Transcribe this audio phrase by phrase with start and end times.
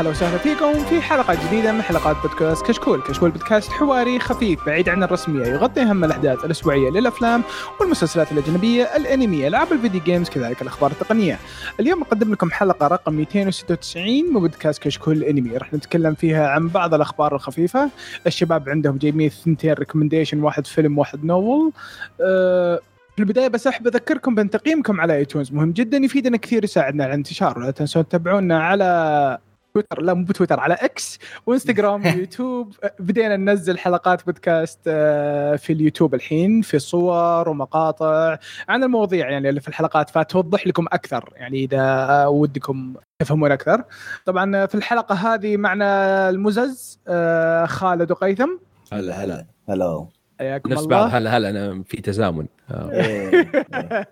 [0.00, 4.88] هلا وسهلا فيكم في حلقة جديدة من حلقات بودكاست كشكول، كشكول بودكاست حواري خفيف بعيد
[4.88, 7.42] عن الرسمية يغطي أهم الأحداث الأسبوعية للأفلام
[7.80, 11.38] والمسلسلات الأجنبية، الأنمي، ألعاب الفيديو games كذلك الأخبار التقنية.
[11.80, 16.94] اليوم نقدم لكم حلقة رقم 296 من بودكاست كشكول الأنمي، راح نتكلم فيها عن بعض
[16.94, 17.90] الأخبار الخفيفة،
[18.26, 21.72] الشباب عندهم جايبين ثنتين recommendation واحد فيلم واحد novel.
[22.20, 22.80] أه
[23.16, 27.10] في البداية بس أحب أذكركم بأن تقييمكم على iTunes مهم جدا يفيدنا كثير يساعدنا على
[27.10, 29.38] الانتشار ولا تنسون تتابعونا على
[29.74, 36.14] تويتر لا مو بتويتر على X وإنستغرام ويوتيوب بدينا ننزل حلقات بودكاست آه، في اليوتيوب
[36.14, 42.26] الحين في صور ومقاطع عن المواضيع يعني اللي في الحلقات فتوضح لكم أكثر يعني إذا
[42.26, 43.84] ودكم تفهمون أكثر.
[44.24, 48.50] طبعا في الحلقة هذه معنا المزز آه، خالد وقيثم.
[48.92, 49.46] هلا هلا.
[49.68, 50.06] هلا.
[50.38, 52.46] حياكم نفس بعض هلا هلا أنا في تزامن.
[52.70, 54.04] آه,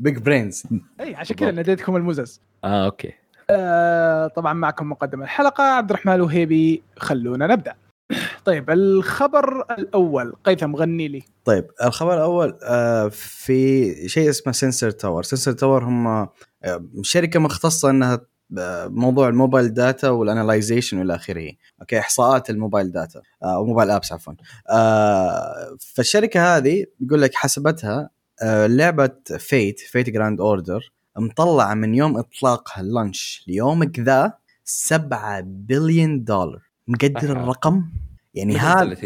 [0.00, 0.62] big brains
[1.00, 2.40] اي عشان كذا ناديتكم المزز.
[2.64, 3.23] آه أوكي.
[3.50, 5.64] آه طبعا معكم مقدم الحلقة.
[5.64, 7.74] عبد الرحمن الوهيبي خلونا نبدأ.
[8.44, 11.22] طيب الخبر الأول قيثم غني لي.
[11.44, 17.90] طيب الخبر الأول آه في شيء اسمه Sensor Tower Sensor Tower هم آه، شركة مختصة
[17.90, 18.20] إنها
[18.86, 21.52] موضوع ال mobile data وال analyzation والى آخره.
[21.80, 24.34] أوكي إحصاءات ال mobile data أو mobile apps عفوا.
[25.94, 28.10] فالشركة هذه بيقول لك حسبتها
[28.42, 34.32] لعبة Fate Fate Grand Order مطلعه من يوم اطلاقها ال launch ليومك ذا
[34.64, 36.62] 7 بليون دولار.
[36.88, 37.32] مقدر.
[37.32, 37.84] الرقم؟
[38.34, 38.96] يعني هذا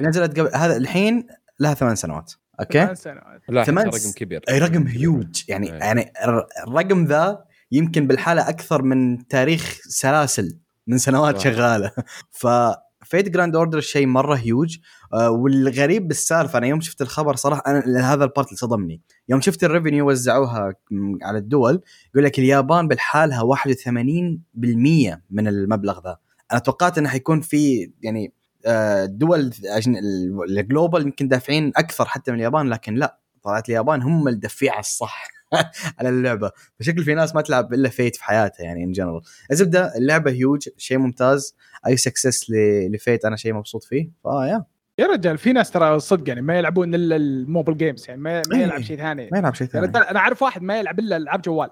[0.00, 1.26] نزلت قبل هذا الحين
[1.60, 2.32] لها ثمان سنوات.
[2.60, 3.40] أوكي؟ ثمان سنوات.
[3.48, 4.42] لا ثمان رقم كبير.
[4.48, 5.78] أي رقم هيوج يعني إيه.
[5.78, 11.38] يعني الر- الرقم ذا يمكن بالحالة أكثر من تاريخ سلاسل من سنوات.
[11.40, 11.90] شغالة.
[12.40, 12.46] ف
[13.06, 14.78] Fate Grand Order شيء مرة هيوج
[15.14, 19.00] آه والغريب بالسالفة أنا يوم شفت الخبر صراحة أنا هذا ال part اللي صدمني.
[19.28, 20.74] يوم شفت ال revenue وزعوها
[21.22, 21.80] على الدول
[22.14, 26.16] يقول لك اليابان بالحالها 81% من المبلغ ذا.
[26.52, 28.32] أنا توقعت إنه حيكون في يعني
[28.66, 33.68] آه، دول أجن- ال- ال global يمكن دافعين أكثر حتى من اليابان لكن لا طلعت
[33.68, 35.28] اليابان هم الدفيعة الصح.
[35.98, 36.50] على اللعبة.
[36.80, 39.20] فشكل في ناس ما تلعب إلا Fate في حياتها يعني in general
[39.50, 41.56] الزبده اللعبة هيوج شيء ممتاز.
[41.86, 42.50] اي success
[42.90, 44.10] ل Fate؟ أنا شيء مبسوط فيه.
[44.24, 44.64] فا يا
[44.98, 48.42] يا رجال في ناس ترى صدق يعني ما يلعبون إلا ال mobile games يعني ما,
[48.50, 48.62] ما إيه.
[48.62, 49.28] يلعب شيء ثاني.
[49.32, 49.86] ما يلعب شيء يا ثاني.
[49.86, 51.70] رجال أنا أعرف واحد ما يلعب إلا ألعاب جوال.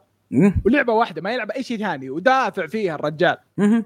[0.65, 3.37] ولعبة واحدة ما يلعب أي شيء ثاني ودافع فيها الرجال.
[3.59, 3.85] مهم.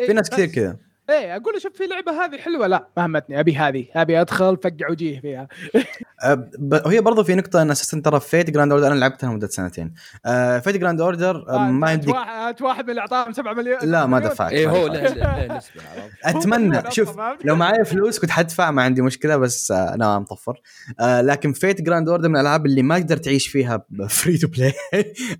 [0.00, 0.76] إيه، في ناس كثير كذا.
[1.10, 4.56] إيه أقول له شوف في لعبة هذه حلوة لا ما همتني أبي هذه أبي أدخل
[4.56, 5.48] فقع وجيه فيها
[6.24, 6.50] أه،
[6.86, 9.94] وهي برضو في نقطة أن أساسا ترى Fate Grand Order أنا لعبتها مدة سنتين.
[10.26, 14.06] أه، Fate Grand Order أه، ما أنت يمديك واحد من اللي اعطاهم 7 مليون لا
[14.06, 14.18] ما.
[14.18, 15.60] دفعت إيه هو نسبة؟
[16.24, 20.60] أتمنى شوف؟ لو معايا فلوس كنت حدفع ما عندي مشكلة بس آه، أنا مطفر
[21.00, 24.72] آه لكن Fate Grand Order من الألعاب اللي ما تقدر تعيش فيها free to play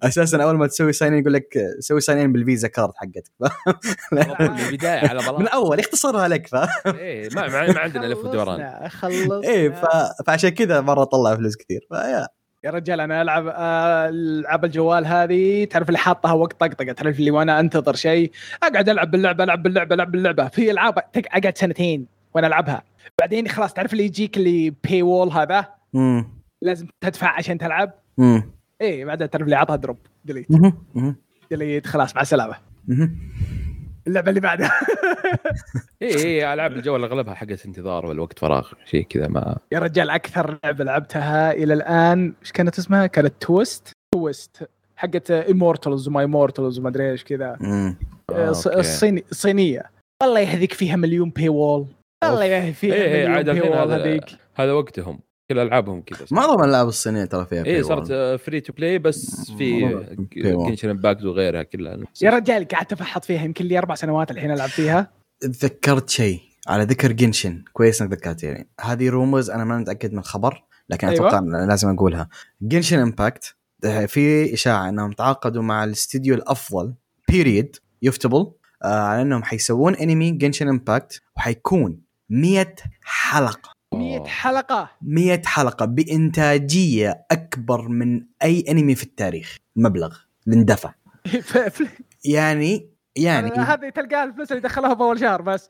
[0.03, 3.33] أساسا أول ما تسوي sign يقول لك سوي sign بال Visa card حقتك
[5.38, 6.55] من البدايه على من بلاط اول يختصرها لك ف...
[6.87, 8.89] إيه ما ما عندنا لف ودوران.
[8.89, 9.84] خلصنا- إيه ف...
[10.27, 12.27] فعشان كذا مرة طلع فلوس كثير فيا
[12.65, 12.71] يا.
[12.71, 17.61] رجال أنا ألعب آه، العاب الجوال هذه تعرف اللي حاطها وقت طقطقة تعرف اللي وأنا
[17.61, 18.31] أنتظر شيء
[18.62, 22.83] أقعد ألعب باللعبة ألعب باللعبة ألعب باللعبة في ألعاب أقعد سنتين وأنا ألعبها.
[23.19, 26.28] بعدين خلاص تعرف اللي يجيك اللي paywall هذا؟ امم
[26.62, 27.93] لازم تدفع عشان تلعب.
[28.19, 28.50] امم
[28.81, 30.47] إيه بعدين تعرف اللي عطها drop delete.
[31.50, 32.55] delete خلاص مع السلامة.
[34.06, 34.72] اللعبة اللي بعدها.
[36.03, 39.56] إيه إيه ألعاب الجوال أغلبها حقت انتظار والوقت فراغ شيء كذا ما.
[39.72, 46.09] يا رجال أكثر لعبة لعبتها إلى الآن إيش كانت اسمها؟ كانت twist twist حقت immortals
[46.09, 47.59] وما immortals وما أدري إيش كذا.
[47.62, 47.97] آه،
[48.31, 48.81] أوكي.
[48.81, 49.83] الصيني الصينية.
[50.22, 51.87] الله يهديك فيها مليون paywall
[52.25, 54.25] الله يهديك فيها إيه، إيه، مليون paywall هذيك.
[54.54, 55.21] هذا وقتهم.
[55.51, 57.87] كل ألعابهم كذا معظم الالعاب الصينية ترى فيها paywall.
[57.87, 60.69] صارت free to play بس في paywall.
[60.68, 64.69] Genshin Impact وغيرها كلها يا رجال قاعد اتفحط فيها يمكن لي أربع سنوات الحين ألعب
[64.69, 65.10] فيها
[65.41, 70.19] تذكرت شيء على ذكر Genshin كويس إنك ذكرت يعني هذه rumors أنا ما متأكد من
[70.19, 71.28] الخبر لكن أيوة.
[71.28, 71.66] أتوقع أيوة.
[71.66, 72.28] لازم أقولها
[72.63, 73.57] Genshin Impact
[74.07, 76.95] في إشاعة إنهم تعاقدوا مع الاستديو الأفضل
[77.28, 78.53] period ufotable
[78.83, 82.01] آه على إنهم حيسوون انمي Genshin Impact وحيكون
[82.31, 84.91] 100 حلقة 100 حلقة.
[85.03, 89.57] 100 حلقة بإنتاجية أكبر من أي أنمي في التاريخ.
[89.77, 90.16] مبلغ.
[90.48, 90.95] اندفع
[92.25, 95.69] يعني يعني هذه تلقاها الفلوس اللي دخلوها باول شهر بس.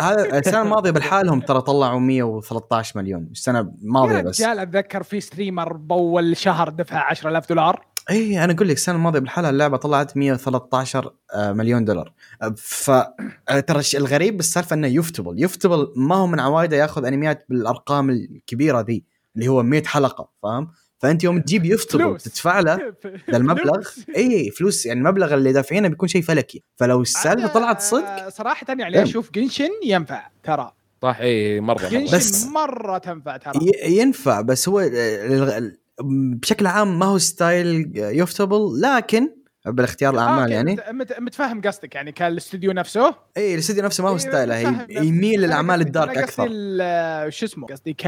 [0.00, 3.28] هذا السنة الماضية بالحالهم ترى طلعوا 113 مليون.
[3.32, 4.40] السنة الماضية بس.
[4.40, 7.86] رجال أتذكر في ستريمر بأول شهر دفع 10000 دولار.
[8.10, 12.12] اي أنا أقول لك السنة الماضية بالحالة اللعبة طلعت 113 آه، مليون دولار
[12.42, 13.64] آه، ف آه،
[13.94, 19.04] الغريب بالسالفة إنه يفتبل يفتبل ما هو من عوايده ياخذ أنميات بالأرقام الكبيرة ذي
[19.36, 22.22] اللي هو 100 حلقة فاهم فأنت يوم تجيب Ufotable فلوس.
[22.24, 22.76] تدفع له
[23.30, 24.06] ذا المبلغ فلوس.
[24.16, 28.66] اي فلوس يعني المبلغ اللي دافعينه بيكون شيء فلكي فلو السالفة طلعت صدق آه، صراحة
[28.68, 29.02] يعني دم.
[29.02, 30.72] أشوف Genshin ينفع ترى
[31.02, 32.04] صح اي مرة, مرة.
[32.14, 39.30] بس- مرة تنفع ترى ينفع بس هو ال- بشكل عام ما هو style Ufotable لكن
[39.66, 40.72] بالاختيار الأعمال okay، يعني.
[40.74, 44.86] مت- مت- متفهم قصدك يعني كالاستوديو نفسه؟ إي الاستديو نفسه ما هو style ه.
[44.90, 46.46] يميل للأعمال ال dark أكثر.
[46.50, 48.02] ال- شو اسمه قصدي ك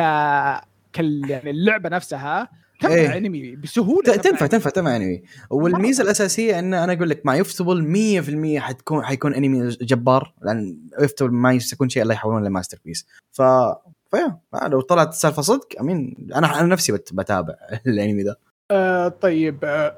[0.93, 2.49] كال يعني اللعبة نفسها
[2.81, 3.17] تنفع إيه.
[3.17, 6.05] انمي بسهولة ت- تنفع تنفع تنفع انمي والميزه مرة.
[6.06, 11.53] الأساسية إن أنا أقول لك مع Ufotable 100% حتكون حيكون أنمي جبار لأن Ufotable ما
[11.73, 13.06] يكون شيء الله يحولونه ل masterpiece.
[13.33, 13.43] ف
[14.14, 14.38] فيا.
[14.69, 16.29] لو طلعت السالفه صدق أمين.
[16.35, 17.55] أنا أنا نفسي بت- بتابع
[17.87, 18.37] الأنمي ذا
[18.70, 19.97] آه طيب آه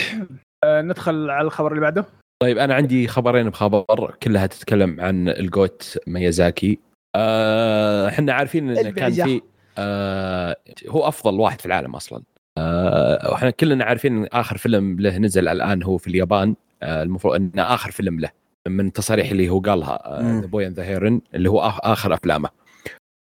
[0.64, 2.04] آه ندخل على الخبر اللي بعده.
[2.42, 6.78] طيب أنا عندي خبرين بخبر كلها تتكلم عن ال GOAT ميازاكي.
[7.16, 9.12] آه، إحنا عارفين انه كان.
[9.12, 9.40] في
[9.78, 10.56] آه
[10.88, 12.22] هو أفضل واحد في العالم أصلا.
[12.58, 16.54] آه وإحنا كلنا عارفين إن آخر فيلم له نزل الآن هو في اليابان.
[16.82, 18.30] آه المفروض انه آخر فيلم له
[18.68, 20.22] من التصاريح اللي هو قالها.
[20.40, 22.48] The Boy and the Heron اللي هو آخر أفلامه.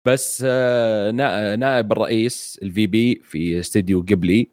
[0.05, 4.47] بس آه نا- نائب الرئيس ال VP في استديو جيبلي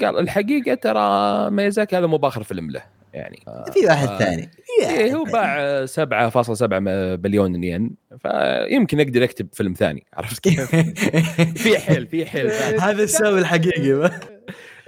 [0.00, 2.82] قال الحقيقة ترى ميازاكي هذا مو بآخر فيلم له
[3.14, 3.36] يعني
[3.72, 4.50] في واحد آه، ثاني
[4.82, 5.24] إيه هو.
[5.24, 6.64] باع 7.7
[7.16, 7.90] بليون ين
[8.22, 10.76] فيمكن أقدر أكتب فيلم ثاني عرفت كيف؟
[11.62, 12.50] في حيل في حيل
[12.86, 13.92] هذا السبب الحقيقي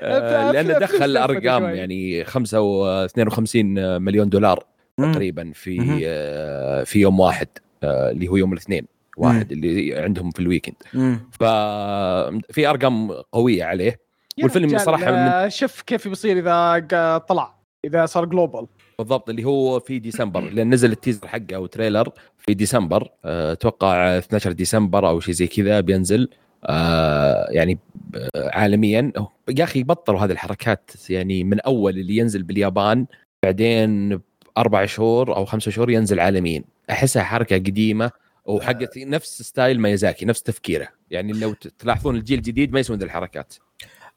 [0.00, 1.64] آه، لأنه دخل أرقام.
[1.74, 4.64] يعني 52 مليون دولار.
[4.98, 5.52] تقريبا.
[5.54, 5.76] في
[6.84, 7.48] في يوم واحد
[7.84, 10.74] اللي هو يوم الاثنين واحد اللي عندهم في الويكند.
[10.94, 11.20] مم.
[11.32, 14.00] ففي أرقام قوية عليه.
[14.42, 18.66] والفيلم صراحة من- آه، شوف كيف بيصير إذا طلع إذا صار global
[18.98, 20.40] بالضبط اللي هو في ديسمبر.
[20.40, 22.08] لأن نزل ال teaser حقه أو trailer
[22.38, 23.08] في ديسمبر.
[23.24, 26.28] آه، أتوقع 12 ديسمبر أو شيء زي كذا بينزل.
[26.66, 27.78] آه، يعني
[28.14, 29.12] آه، عالميا.
[29.58, 33.06] يا أخي بطلوا هذه الحركات يعني من أول اللي ينزل باليابان
[33.44, 34.20] بعدين
[34.58, 36.64] أربع شهور أو خمسة شهور ينزل عالميا.
[36.90, 38.10] أحسها حركة قديمة
[38.44, 40.88] وحقت نفس style ميازاكي نفس تفكيره.
[41.10, 43.54] يعني لو تلاحظون الجيل الجديد ما يسوون ذي الحركات.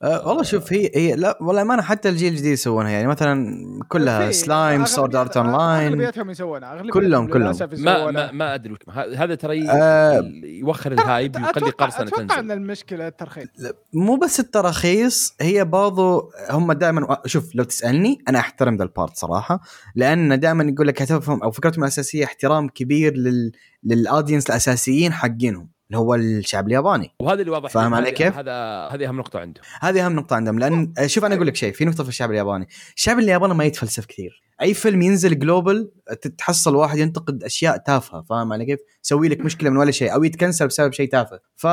[0.03, 3.57] أه والله شوف هي هي لا والله ما حتى الجيل الجديد يسوونها يعني مثلا
[3.87, 7.55] كلها Slime Sword Art Online أغلبيتهم يسوونها كلهم- كلهم.
[7.59, 8.11] ما يسوونها.
[8.25, 8.75] ما, ما ادري
[9.15, 10.31] هذا ترى آه.
[10.43, 13.47] يوخر ال hype يخلي أتوقع- قرصنة أتوقع تنزل إن المشكلة الترخيص
[13.93, 19.15] مو بس التراخيص هي برضو هم دائما شوف لو تسألني أنا أحترم ذا ال part
[19.17, 19.59] صراحة
[19.95, 23.51] لأن دائما يقول لك هدفهم أو فكرتهم الأساسية احترام كبير لل
[23.83, 27.11] لل audience الأساسيين حقينهم اللي هو الشعب الياباني.
[27.21, 27.69] وهذا اللي واضح.
[27.69, 28.53] فاهم علي كيف؟ هذا
[28.91, 31.85] هذه أهم نقطة عنده هذه أهم نقطة عندهم لأن شوف أنا أقول لك شيء في
[31.85, 32.67] نقطة في الشعب الياباني.
[32.95, 34.43] الشعب الياباني ما يتفلسف كثير.
[34.61, 35.91] أي فيلم ينزل global
[36.37, 40.23] تحصل واحد ينتقد أشياء تافهة فاهم علي كيف؟ يسوي لك مشكلة من ولا شيء أو
[40.23, 41.39] يتكنسل بسبب شيء تافه.
[41.55, 41.67] ف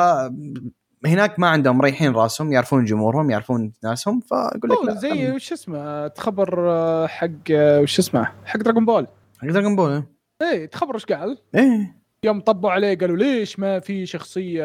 [1.06, 6.08] هناك ما عندهم مريحين راسهم يعرفون جمهورهم يعرفون ناسهم فأقول لك لا زي وش اسمه
[6.08, 9.06] تخبر آه، حق آه، وش اسمه حق Dragon Ball
[9.38, 10.02] حق Dragon Ball
[10.42, 12.03] إيه تخبر إيش قال؟ إيه.
[12.24, 14.64] يوم طبوا عليه قالوا ليش ما في شخصية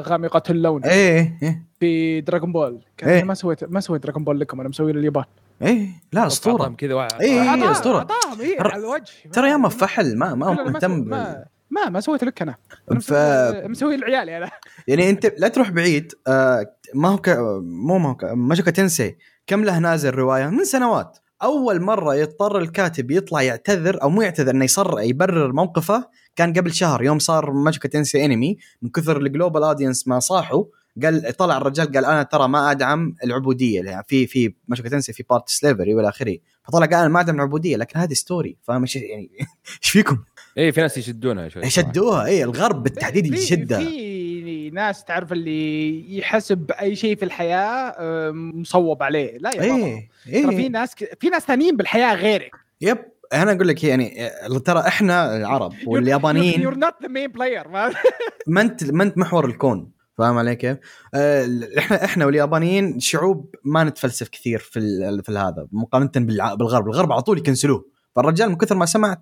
[0.00, 3.24] غامقة اللون؟ إيه إيه في Dragon Ball إيه.
[3.24, 5.24] ما سويت ما سويت Dragon Ball لكم أنا مسوي لليابان.
[5.62, 6.68] إيه لا أسطورة.
[6.78, 7.54] كذا وع- إيه،.
[7.54, 7.98] إيه، أسطورة.
[7.98, 9.12] أعطاهم إيه ترى- على الوجه.
[9.32, 12.54] ترى ياما فحل ما ما مهتم ما ما ما سويت لك أنا.
[13.00, 13.12] ف-
[13.68, 14.50] مسوي- لعيالي أنا.
[14.88, 17.28] يعني أنت لا تروح بعيد آه ما هو ك...
[17.62, 18.24] مو ما هو ك...
[18.24, 19.16] Mushoku Tensei.
[19.46, 21.18] كم له نازل رواية؟ من سنوات.
[21.42, 26.72] أول مرة يضطر الكاتب يطلع يعتذر أو مو يعتذر إنه يصر يبرر موقفه كان قبل
[26.72, 30.64] شهر يوم صار Mushoku Tensei انمي من كثر ال global audience ما صاحوا
[31.02, 35.24] قال طلع الرجال قال أنا ترى ما أدعم العبودية يعني في في Mushoku Tensei في
[35.30, 36.38] part slavery والى آخره.
[36.64, 39.30] فطلع قال أنا ما أدعم العبودية لكن هذه story فاهم يعني
[39.82, 40.18] إيش فيكم؟
[40.58, 43.78] إيه في ناس يشدونها شوي شدوها اي الغرب بالتحديد يشدها.
[43.78, 49.38] في ناس تعرف اللي يحسب أي شيء في الحياة آه، مصوب عليه.
[49.38, 50.02] لا يا بابا.
[50.28, 50.68] إيه ترى في إيه.
[50.68, 51.18] ناس ك...
[51.20, 52.50] في ناس ثانيين بالحياة غيرك.
[52.80, 52.98] Yep.
[53.32, 54.30] أنا أقول لك يعني
[54.64, 57.68] ترى إحنا العرب واليابانيين you're not the main player
[58.46, 60.78] ما أنت ما أنت محور الكون فاهم علي كيف؟
[61.14, 61.46] آه،
[61.78, 66.10] إحنا إحنا واليابانيين شعوب ما نتفلسف كثير في ال- في هذا مقارنة
[66.56, 67.84] بالغرب، الغرب على طول يكنسلوه
[68.16, 69.12] فالرجال من كثر ما سمع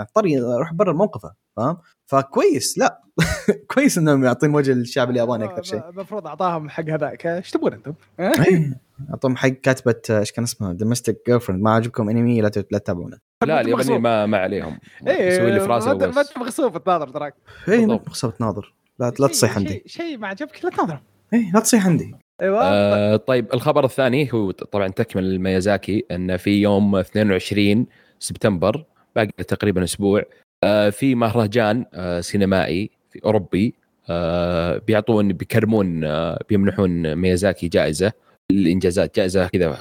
[0.00, 1.76] اضطر يروح يبرر موقفه فاهم؟
[2.06, 3.00] فكويس لا
[3.74, 7.92] كويس إنهم يعطون وجه للشعب الياباني أكثر شيء المفروض أعطاهم حق هذاك إيش تبون أنتم؟
[8.20, 8.80] إيه.
[9.10, 13.60] أعطوهم حق كاتبة آه، إيش كان اسمها Domestic Girlfriend ما عجبكم أنمي لا تتابعونه لا
[13.60, 14.00] اليابانيين مغصوب.
[14.02, 14.78] ما ما عليهم.
[15.06, 17.34] إيه يسوي لي فراسة ما انت ما أنت مغصوب تناظر تراك.
[17.68, 18.06] اي بالضبط.
[18.08, 18.74] مغصوب تناظر.
[18.98, 19.82] لا لا تصيح عندي.
[19.86, 21.00] شيء- ما عجبك لا تناظر.
[21.34, 22.14] اي لا تصيح عندي.
[22.42, 22.60] أيوه.
[22.64, 27.86] آه طيب الخبر الثاني هو طبعا تكمل الميازاكي إن في يوم 22
[28.18, 28.84] سبتمبر
[29.16, 30.22] باقي تقريبا أسبوع
[30.64, 33.74] آه في مهرجان آه سينمائي في أوروبي
[34.10, 38.12] آه بيعطون بيكرمون آه بيمنحون ميازاكي جائزة
[38.50, 39.78] الانجازات جائزة كذا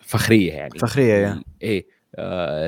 [0.00, 0.78] فخرية يعني.
[0.78, 1.42] فخرية يا.
[1.62, 1.86] إيه.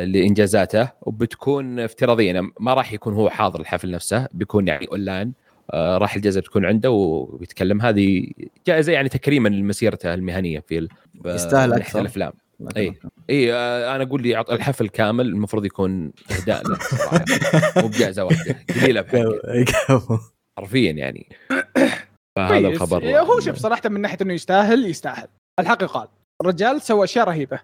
[0.05, 5.33] لإنجازاته وبتكون افتراضيا ما راح يكون هو حاضر الحفل نفسه بيكون يعني أونلاين.
[5.71, 8.27] آه راح الجائزة تكون عنده وبيتكلم هذه
[8.67, 10.89] جائزة يعني تكريما لمسيرته المهنية في ال-
[11.27, 12.01] يستاهل من أكثر.
[12.01, 12.33] الأفلام.
[12.77, 12.95] اي
[13.31, 16.79] اي آه، أنا أقول لي عط- الحفل كامل المفروض يكون إهداء له.
[17.83, 19.03] مو بجائزة واحدة قليلة
[20.59, 21.29] حرفيا يعني.
[22.37, 22.83] فهذا كويس.
[22.83, 23.03] الخبر.
[23.03, 25.29] إيه، هو شوف صراحة من ناحية إنه يستاهل يستاهل.
[25.61, 26.09] الحق يقال
[26.41, 27.61] الرجال سوى أشياء رهيبة.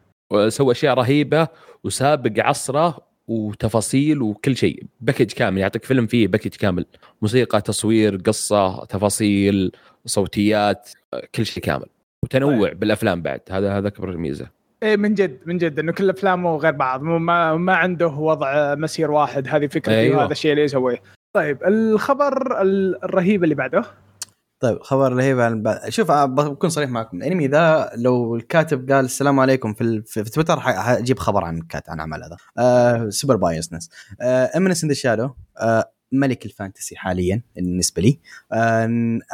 [0.48, 1.48] سوى أشياء رهيبة
[1.84, 2.98] وسابق عصره
[3.28, 4.82] وتفاصيل وكل شيء.
[5.00, 6.86] package كامل يعطيك فيلم فيه package كامل.
[7.22, 9.72] موسيقى تصوير قصة تفاصيل
[10.06, 10.90] صوتيات
[11.34, 11.86] كل شيء كامل.
[12.22, 13.40] وتنوع بالأفلام بعد.
[13.50, 14.46] هذا هذا أكبر ميزة.
[14.82, 17.02] إيه من جد من جد إنه كل أفلامه غير بعض.
[17.02, 19.48] ما, ما عنده وضع مسير واحد.
[19.48, 20.18] هذه فكرتي أيوة.
[20.18, 21.02] وهذا الشيء اللي يسويه.
[21.36, 23.84] طيب الخبر ال- الرهيب اللي بعده.
[24.62, 27.16] طيب خبر رهيب عن بعد شوف بكون صريح معكم.
[27.16, 30.04] الأنمي ذا لو الكاتب قال السلام عليكم في, ال...
[30.06, 32.36] في تويتر حجيب خبر عن الكات عن عمل هذا.
[32.58, 33.90] آه super biased
[34.56, 35.30] Eminence in the Shadow
[36.12, 38.20] ملك ال fantasy حاليا بالنسبة لي.
[38.52, 38.86] آه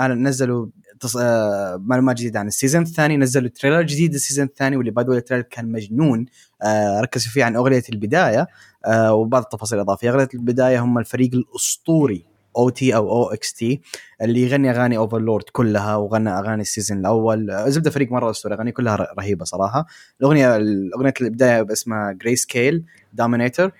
[0.08, 0.66] نزلوا
[1.00, 1.16] تص...
[1.16, 5.12] آه معلومات جديدة عن ال season الثاني نزلوا trailer جديد ال season الثاني واللي بعده
[5.12, 6.26] ال trailer كان مجنون.
[6.62, 8.47] آه ركزوا فيه عن أغنية البداية.
[8.85, 13.81] آه وبعض التفاصيل الاضافيه أغنية البداية هم الفريق الأسطوري OT أو OxT
[14.23, 17.50] اللي يغني أغاني Overlord كلها وغنى أغاني ال season الأول.
[17.50, 19.87] آه، زبدة فريق مرة أسطوري أغاني كلها رهيبة صراحة.
[20.21, 23.71] الأغنية الأغنية البدايه اسمها grayscale dominator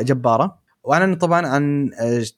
[0.00, 0.58] جبارة.
[0.84, 2.32] وأعلن طبعا عن آه، ج-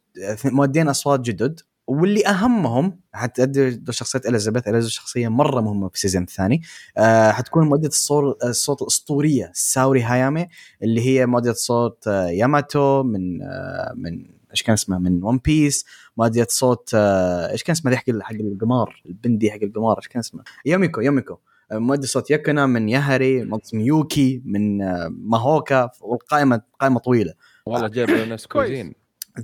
[0.44, 6.22] مؤدين أصوات جدد واللي أهمهم حتأدي شخصية إليزابيث إليزابيث شخصية مرة مهمة في ال season
[6.22, 6.62] الثاني.
[6.96, 10.46] آه، حتكون مؤدية الصوت الصوت الاسطوريه ساوري هايامي
[10.82, 15.84] اللي هي مؤدية صوت آه، ياماتو من آه، من إيش كان اسمها من ون بيس
[16.16, 20.18] مؤدية صوت آه، إيش كان اسمه ذي حق حق القمار البندي حق القمار إيش كان
[20.18, 21.38] اسمه؟ يوميكو يوميكو.
[21.72, 27.32] آه، مؤدي صوت ياكونا من ياهري مؤدي ميوكي من آه، ماهوكا والقائمة قائمة طويلة.
[27.66, 28.68] والله جاب ناس كويس.
[28.68, 28.94] كويسين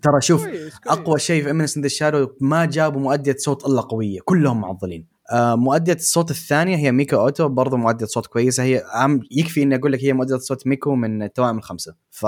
[0.02, 0.98] ترى شوف كويس، كويس.
[0.98, 5.13] أقوى شيء في امنس ذا شادو ما جابوا مؤدية صوت إلا قوية كلهم معضلين.
[5.32, 8.62] مؤدية الصوت الثانية هي ميكو أوتو برضو مؤدية صوت كويسة.
[8.62, 11.94] هي عم يكفي إني أقول لك هي مؤدية صوت ميكو من التوائم الخمسة.
[12.10, 12.24] ف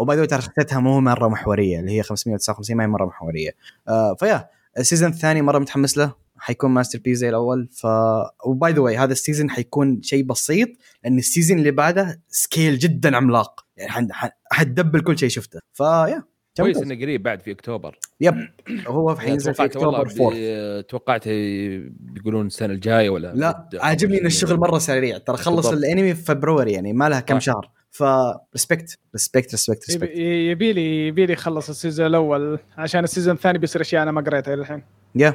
[0.00, 3.50] وبعد ترى شخصيتها مو مرة محورية اللي هي 559 ما هي مرة محورية.
[3.88, 6.12] آه ف yeah ال season الثاني مرة متحمس له.
[6.38, 7.68] حيكون masterpiece زي الأول.
[7.72, 7.86] ف
[8.46, 10.68] و by the way هذا ال season حيكون شيء بسيط
[11.04, 13.66] لأن ال season اللي بعده scale جدا عملاق.
[13.76, 14.08] يعني
[14.52, 15.60] حدبل كل شيء شفته.
[15.72, 16.22] ف yeah
[16.56, 17.98] كويس إنه قريب بعد في أكتوبر.
[18.20, 18.48] yep.
[18.86, 21.22] هو حينزل في والله أكتوبر 4 بي- توقعت
[22.00, 25.18] بيقولون السنة الجاية ولا لا عاجبني إن الشغل مرة سريع.
[25.18, 25.66] ترى خلص.
[25.66, 27.40] الأنمي في فبراير يعني ما لها كم.
[27.40, 27.70] شهر.
[27.90, 28.02] ف
[28.54, 33.58] respect respect respect يبي لي يبي لي يخلص ال season الأول عشان ال season الثاني
[33.58, 34.82] بيصير أشياء أنا ما قريتها الحين
[35.14, 35.34] يا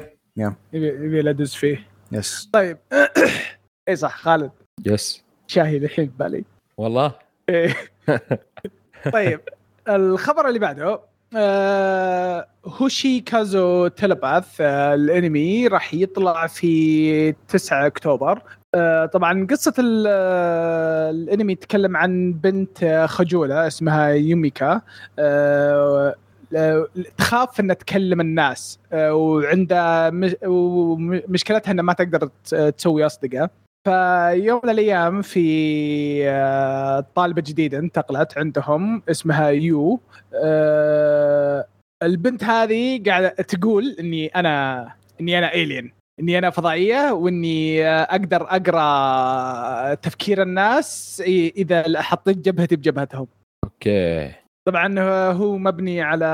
[0.72, 1.86] يبي يبي لي ادز فيه.
[2.12, 2.78] yes طيب.
[3.88, 4.50] اي صح خالد.
[4.86, 6.44] yes شاهي الحين ببالي
[6.76, 7.14] والله؟
[7.48, 7.74] إيه.
[9.12, 9.40] طيب.
[9.88, 11.00] الخبر اللي بعده.
[11.36, 18.42] آه Hoshikuzu Telepath آه الانمي راح يطلع في 9 أكتوبر.
[18.74, 19.74] آه طبعا قصة
[20.08, 24.80] آه، الانمي تتكلم عن بنت آه، خجولة اسمها يوميكا.
[25.18, 26.14] آه
[26.56, 26.86] آه،
[27.18, 32.28] تخاف إنها تكلم الناس وعندها مش- ومشكلتها إنها ما تقدر
[32.76, 33.50] تسوي أصدقاء.
[33.84, 40.00] فيوم من الأيام في آه، طالبة جديدة انتقلت عندهم اسمها يو.
[40.34, 41.66] آه،
[42.02, 44.88] البنت هذه قاعدة تقول إني أنا
[45.20, 51.22] إني أنا alien إني أنا فضائية وإني آه، أقدر أقرأ تفكير الناس
[51.56, 53.26] إذا حطيت جبهتي بجبهتهم.
[53.64, 54.32] okay.
[54.68, 55.00] طبعا
[55.32, 56.26] هو مبني على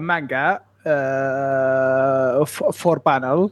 [0.00, 0.60] مانجا
[2.72, 3.50] four panel.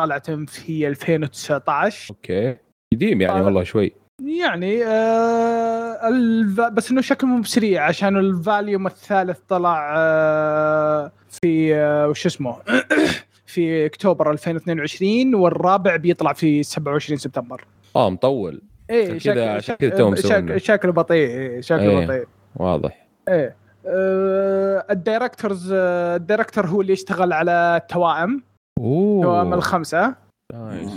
[0.00, 2.56] طلعت في 2019 okay.
[2.94, 3.40] قديم يعني.
[3.40, 3.92] والله شوي.
[4.22, 6.60] يعني آه الف...
[6.60, 12.56] بس إنه شكله مو بسريع عشان ال volume الثالث طلع آه في آه وش اسمه؟
[13.46, 17.64] في أكتوبر 2022 والرابع بيطلع في 27 سبتمبر.
[17.96, 18.62] آه مطول.
[18.90, 20.58] إيه كذا- عشان كذا.
[20.58, 22.06] شكله بطيء إيه شكله إيه.
[22.06, 22.24] بطيء.
[22.56, 23.06] واضح.
[23.28, 28.42] إيه آه ال directors آه ال director هو اللي يشتغل على التوائم.
[28.78, 29.54] أوه.
[29.54, 30.14] الخمسة.
[30.52, 30.90] nice.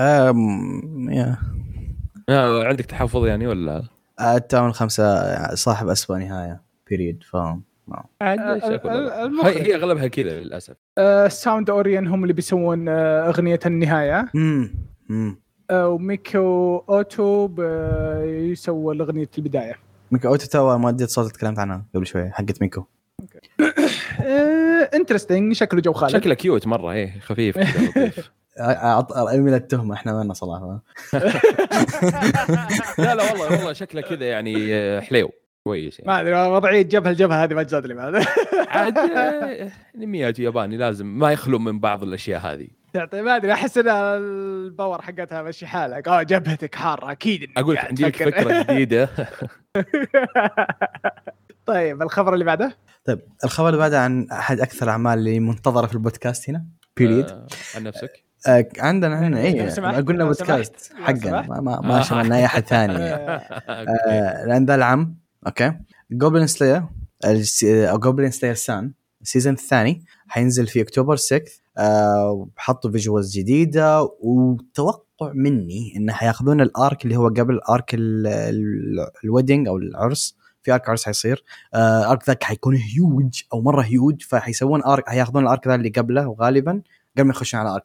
[0.00, 1.10] أم...
[1.10, 1.36] yeah.
[2.28, 3.82] آه، عندك تحفظ يعني ولا؟
[4.20, 7.62] التوائم الخمسة صاحب أسوأ نهاية period فاهم.
[8.22, 10.76] هي أغلبها كذا للأسف.
[10.98, 14.28] آه ساوند اوريان هم اللي بيسوون آه أغنية النهاية.
[14.34, 14.74] امم
[15.10, 15.40] امم
[15.70, 19.74] آه وميكو أوتو بيسووا اغنيه البداية.
[20.12, 22.80] ميكو أوتو تو مؤدية صوت تكلمت عنها قبل شوي حقت ميكو.
[22.80, 22.86] آه
[24.94, 26.12] interesting شكله جو خالد.
[26.12, 28.30] شكله cute مرة إيه خفيف كذا لطيف.
[29.16, 30.80] أرمي التهمة إحنا وين صراحة
[32.98, 35.30] لا لا والله والله شكله كذا يعني آه، حليو
[35.64, 36.08] كويس يعني.
[36.12, 38.14] ما أدري وضعية جبهة الجبهه هذه ما تزاد لي بعد.
[38.68, 42.68] عاد آه، انميات ياباني لازم ما يخلو من بعض الأشياء هذه.
[42.92, 46.08] تعطي ما أدري أحس إن ال power حقتها مشي حالك.
[46.08, 48.12] آه جبهتك حارة أكيد أقول عندي.
[48.12, 49.08] فكرة جديدة.
[51.66, 55.94] طيب الخبر اللي بعده؟ طيب الخبر اللي بعده عن أحد أكثر الاعمال اللي منتظرة في
[55.94, 56.66] البودكاست هنا
[56.96, 57.24] period.
[57.24, 58.10] آه، عن نفسك؟
[58.46, 61.42] آه عندنا هنا إيه سمحت، قلنا بودكاست حقنا.
[61.42, 62.96] ما, ما, ما شملنا أي احد ثاني.
[62.98, 65.72] آه، لأن ذا العام okay.
[66.10, 66.82] Goblin Slayer
[67.64, 68.92] أو Goblin Slayer سان
[69.22, 71.42] ال season الثاني حينزل في اكتوبر 6
[71.78, 77.90] آه حطوا visuals جديدة وتوقع مني انه حياخذون ال arc اللي هو قبل arc
[79.24, 80.36] ال wedding أو العرس.
[80.66, 81.44] في arc عرس حيصير.
[81.74, 85.88] آه arc ذاك حيكون huge أو مرة huge فحيسوون arc حياخذون ال arc ذا اللي
[85.88, 86.82] قبله وغالبا
[87.18, 87.82] قبل ما يخشون على arc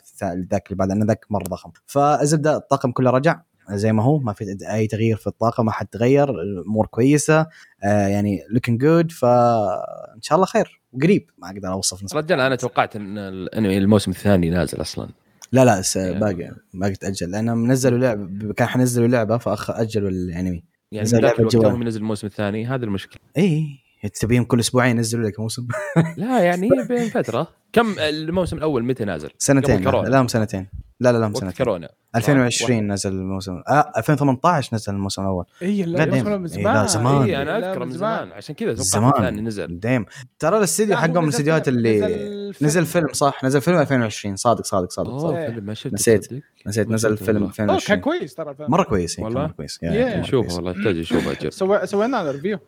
[0.51, 1.71] ذاك اللي بعد لأن ذاك مرة ضخم.
[1.85, 5.87] فالزبده الطاقم كله رجع زي ما هو ما في أي تغيير في الطاقم ما حد
[5.87, 7.47] تغير الأمور كويسة
[7.83, 11.29] آه يعني looking good فإن شاء الله خير وقريب.
[11.37, 15.09] ما أقدر أوصف نص رجال أنا توقعت إن الانمي الموسم الثاني نازل أصلا.
[15.51, 16.19] لا لا yeah.
[16.19, 17.31] باقي باقي تأجل.
[17.31, 20.63] لانهم نزلوا لعب كان حنزلوا لعبة فاجلوا الأنمي.
[20.91, 23.21] يعني من ذاك الوقت ينزل الموسم الثاني هذا المشكلة.
[23.37, 23.79] إي.
[24.09, 25.67] تبيهم كل أسبوعين ينزلوا لك موسم
[26.17, 29.83] لا يعني هي بين فترة كم الموسم الأول متى نازل؟ سنتين.
[29.83, 30.67] لا هم سنتين
[30.99, 35.45] لا لا لا هم وقت سنتين كورونا 2020 نزل الموسم آه 2018 نزل الموسم الأول
[35.61, 37.21] اي لا من إيه، زمان لا، زمان.
[37.23, 39.43] اي أنا لا، أذكر من زمان عشان كذا زمان.
[39.47, 40.05] نزل دايم
[40.39, 42.67] ترى الاستديو حقهم من الاستديوهات اللي نزل فيلم.
[42.67, 45.25] نزل فيلم صح نزل فيلم 2020 صادق صادق صادق, صادق.
[45.25, 45.49] أوه إيه.
[45.49, 46.27] فيلم ما شفته نسيت.
[46.67, 47.45] نسيت نزل فيلم والله.
[47.59, 49.79] أوه 2020 كان كويس ترى مرة كويس إيه، والله؟ مرة كويس.
[49.83, 52.59] نشوفه والله يحتاج سوي سوينا له review.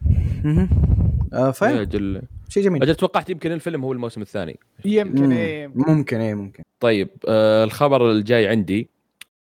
[1.33, 2.83] آه فاهم؟ أجل شيء جميل.
[2.83, 4.59] أجل توقعت يمكن الفيلم هو الموسم الثاني.
[4.85, 5.31] يمكن مم.
[5.31, 6.63] إيه ممكن إيه ممكن.
[6.79, 8.89] طيب آه الخبر الجاي عندي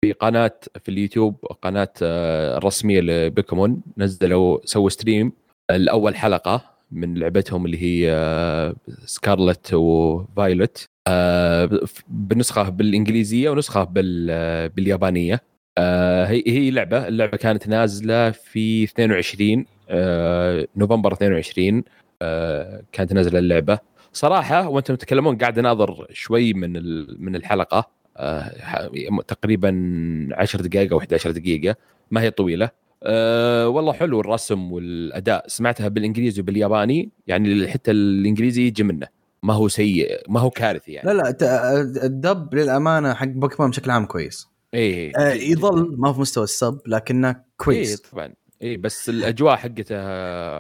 [0.06, 5.32] في قناة في اليوتيوب قناة آه الرسمية لبوكيمون نزلوا سووا stream.
[5.71, 8.75] الأول حلقة من لعبتهم اللي هي آه
[9.06, 10.86] Scarlet و Violet.
[11.08, 15.41] آه بنسخة بالإنجليزية ونسخة بال آه، باليابانية.
[15.77, 19.65] آه هي هي لعبة اللعبة كانت نازلة في 22 آه
[20.75, 21.84] نوفمبر 22
[22.21, 23.80] آه كانت نازله اللعبة.
[24.13, 26.71] صراحة وأنتم تتكلمون قاعد أناظر شوي من
[27.23, 28.91] من الحلقة آه
[29.27, 29.69] تقريبا
[30.34, 31.75] 10 دقائق أو 11 دقيقة
[32.12, 32.69] ما هي طويلة.
[33.04, 35.47] أه والله حلو الرسم والأداء.
[35.47, 39.08] سمعتها بالإنجليزي وبالياباني يعني حتى الإنجليزي يجي منه.
[39.43, 41.13] ما هو سيء ما هو كارثي يعني.
[41.13, 44.47] لا لا ال dub للأمانة حق بوكيمون بشكل عام كويس.
[44.73, 48.34] إيه آه يظل ما في مستوى ال sub لكنه إيه كويس طبعا.
[48.62, 49.56] إيه بس الأجواء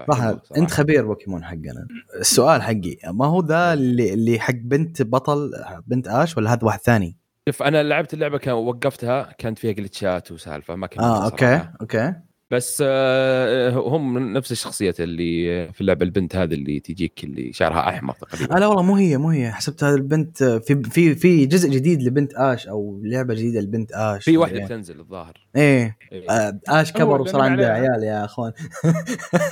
[0.07, 0.41] صراحة.
[0.57, 1.87] أنت خبير بوكيمون حقنا
[2.19, 5.51] السؤال حقي ما هو ذا اللي اللي حق بنت بطل
[5.87, 7.17] بنت آش ولا هذا واحد ثاني؟
[7.49, 12.13] شوف أنا لعبت اللعبة كان وقفتها كانت فيها جلتشات وسالفة ما كنت آه okay okay
[12.51, 18.13] بس آه، هم نفس الشخصيات اللي في اللعبة البنت هذه اللي تجيك اللي شعرها أحمر
[18.13, 21.69] تقريبا آه لا والله مو هي مو هي حسبت هذه البنت في في في جزء
[21.69, 24.65] جديد لبنت آش أو لعبة جديدة لبنت آش في واحدة إيه.
[24.65, 26.29] بتنزل الظاهر إيه إيه.
[26.31, 27.89] آه آش كبر وصار عنده عليها.
[27.91, 28.51] عيال يا أخوان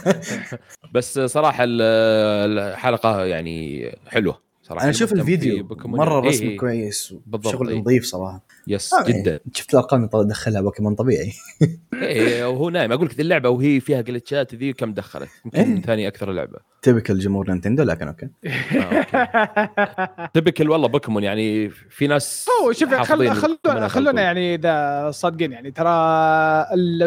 [0.93, 1.81] بس صراحة ال-
[2.59, 5.67] الحلقة يعني حلوة صراحة أنا أشوف الفيديو.
[5.85, 6.57] مرة إيه، الرسم إيه.
[6.57, 7.79] كويس بالضبط، شغل إيه.
[7.79, 11.31] نظيف صراحة يس آه، جدا شفت الارقام اللي دخلها بوكيمون طبيعي
[11.93, 15.81] إيه وهو نايم أقول لك ذي اللعبه وهي فيها glitchات ذي كم دخلت يمكن إيه.
[15.81, 18.29] ثاني أكثر لعبه تبكل جمهور نينتندو لكن أوكي
[20.33, 23.05] تبكل والله بوكيمون يعني في ناس هو شوف خل...
[23.05, 24.19] خلونا خلونا خلقوا.
[24.19, 25.89] يعني اذا صادقين يعني ترى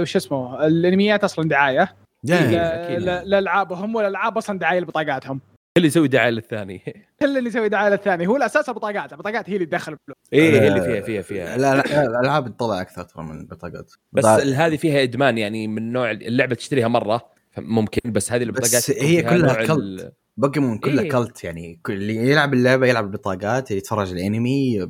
[0.00, 1.94] وش اسمه الانميات أصلا دعايه
[2.28, 2.50] إيه.
[2.50, 2.98] ل- أكيد.
[2.98, 5.40] ل- لالعابهم والالعاب أصلا دعايه لبطاقاتهم
[5.76, 6.78] اللي يسوي دعاية للثاني.
[7.20, 8.26] كل اللي يسوي دعاية للثاني.
[8.26, 11.56] هو الأساس البطاقات البطاقات هي اللي تدخل فلوس إيه هي اللي آه، فيها فيها فيها.
[11.56, 15.68] لا لا لا، الألعاب تطلع أكثر ترى من البطاقات بس بطاقات- هذه فيها إدمان يعني
[15.68, 17.22] من نوع اللعبة تشتريها مرة
[17.58, 20.14] ممكن بس هذه البطاقات بس هي كلها cult.
[20.36, 21.10] بوكيمون كلها إيه.
[21.10, 24.88] cult يعني كل اللي يلعب اللعبة يلعب البطاقات اللي يتفرج الأنمي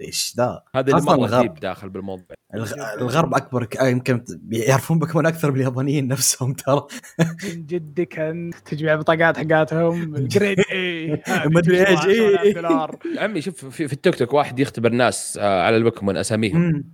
[0.00, 1.54] إيش ذا هذا اللي مرة الغرب.
[1.60, 6.86] داخل بالموضوع الغ- الغرب أكبر ك- آه، يمكن يعرفون بوكيمون أكثر من اليابانيين نفسهم ترى
[7.20, 12.52] من جدك انت تجمع البطاقات حقاتهم ال grade اي مدري إيه.
[12.54, 16.84] دولار يا عمي شوف في, في التيك توك واحد يختبر ناس آه، على البوكيمون أساميهم.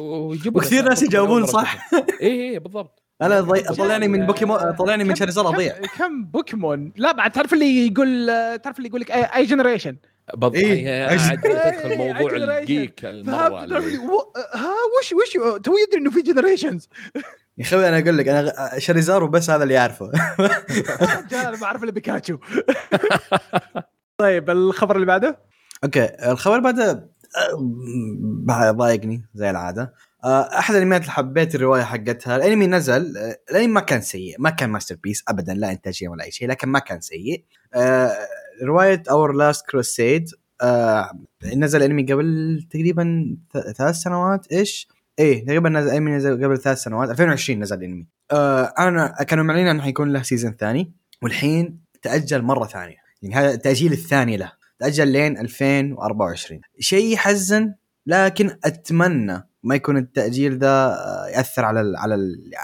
[0.00, 1.74] ويجيبوا وكثير ناس يجاوبون صح.
[1.92, 2.06] يشوفهم.
[2.20, 3.60] إيه إيه بالضبط أنا ضي...
[3.62, 8.26] طلعني من بوكيمون طلعني من كم- اضيع كم بوكيمون لا بعد تعرف اللي يقول
[8.62, 9.96] تعرف اللي يقول لك اي, أي generation
[10.34, 10.72] بالضبط إيه.
[10.72, 11.18] إيه.
[11.20, 13.64] عاد تدخل موضوع ال geek المرة
[14.54, 16.88] ها وش وش تو يدري إنه في generations
[17.58, 20.10] يا أخوي أنا أقول لك أنا شاريزارد بس هذا اللي يعرفه.
[21.32, 22.38] أنا ما أعرف إلا بيكاتشو.
[24.18, 25.38] طيب الخبر اللي بعده؟
[25.84, 27.10] أوكي الخبر اللي بعده
[28.50, 29.94] آه، ضايقني زي العادة.
[30.24, 34.50] آه، أحد الأنميات اللي حبيت الرواية حقتها الأنمي نزل آه، الأنمي ما كان سيء ما
[34.50, 37.44] كان masterpiece ابدا لا انتاجيا ولا أي شيء لكن ما كان سيء.
[38.62, 40.28] رواية Our Last Crusade
[41.56, 43.36] نزل الانمي قبل تقريبا
[43.76, 48.74] ثلاث سنوات إيش؟ إيه تقريبا نزل الانمي نزل قبل ثلاث سنوات 2020 نزل الانمي آه
[48.78, 50.92] أنا كانوا معلنين إنه حيكون له season ثاني
[51.22, 52.96] والحين تأجل مرة ثانية.
[53.22, 54.52] يعني هذا التأجيل الثاني له.
[54.78, 57.74] تأجل لين 2024 شيء يحزن
[58.06, 62.14] لكن أتمنى ما يكون التأجيل ذا آه، يأثر على على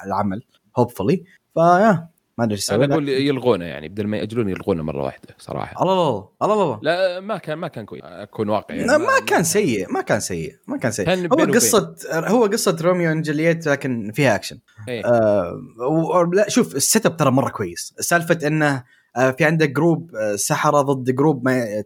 [0.07, 0.43] العمل
[0.77, 5.29] hopefully فيا ما أدري إيش أنا أقول يلغونه يعني بدل ما يأجلون يلغونه مرة واحدة
[5.39, 5.83] صراحة.
[5.83, 8.03] الله الله الله لا ما كان ما كان كويس.
[8.05, 8.99] أكون واقعي يعني.
[8.99, 11.11] ما كان سيء ما كان سيء ما كان سيء.
[11.11, 11.71] هو بينه وبين.
[12.15, 14.59] هو قصة روميو and جولييت لكن فيها أكشن.
[14.89, 15.05] إيه.
[15.07, 15.53] آه
[15.91, 17.95] و- لا شوف ال setup ترى مرة كويس.
[18.01, 18.85] سالفة إنه
[19.17, 21.85] آه في عندك group آه، سحرة ضد group آه،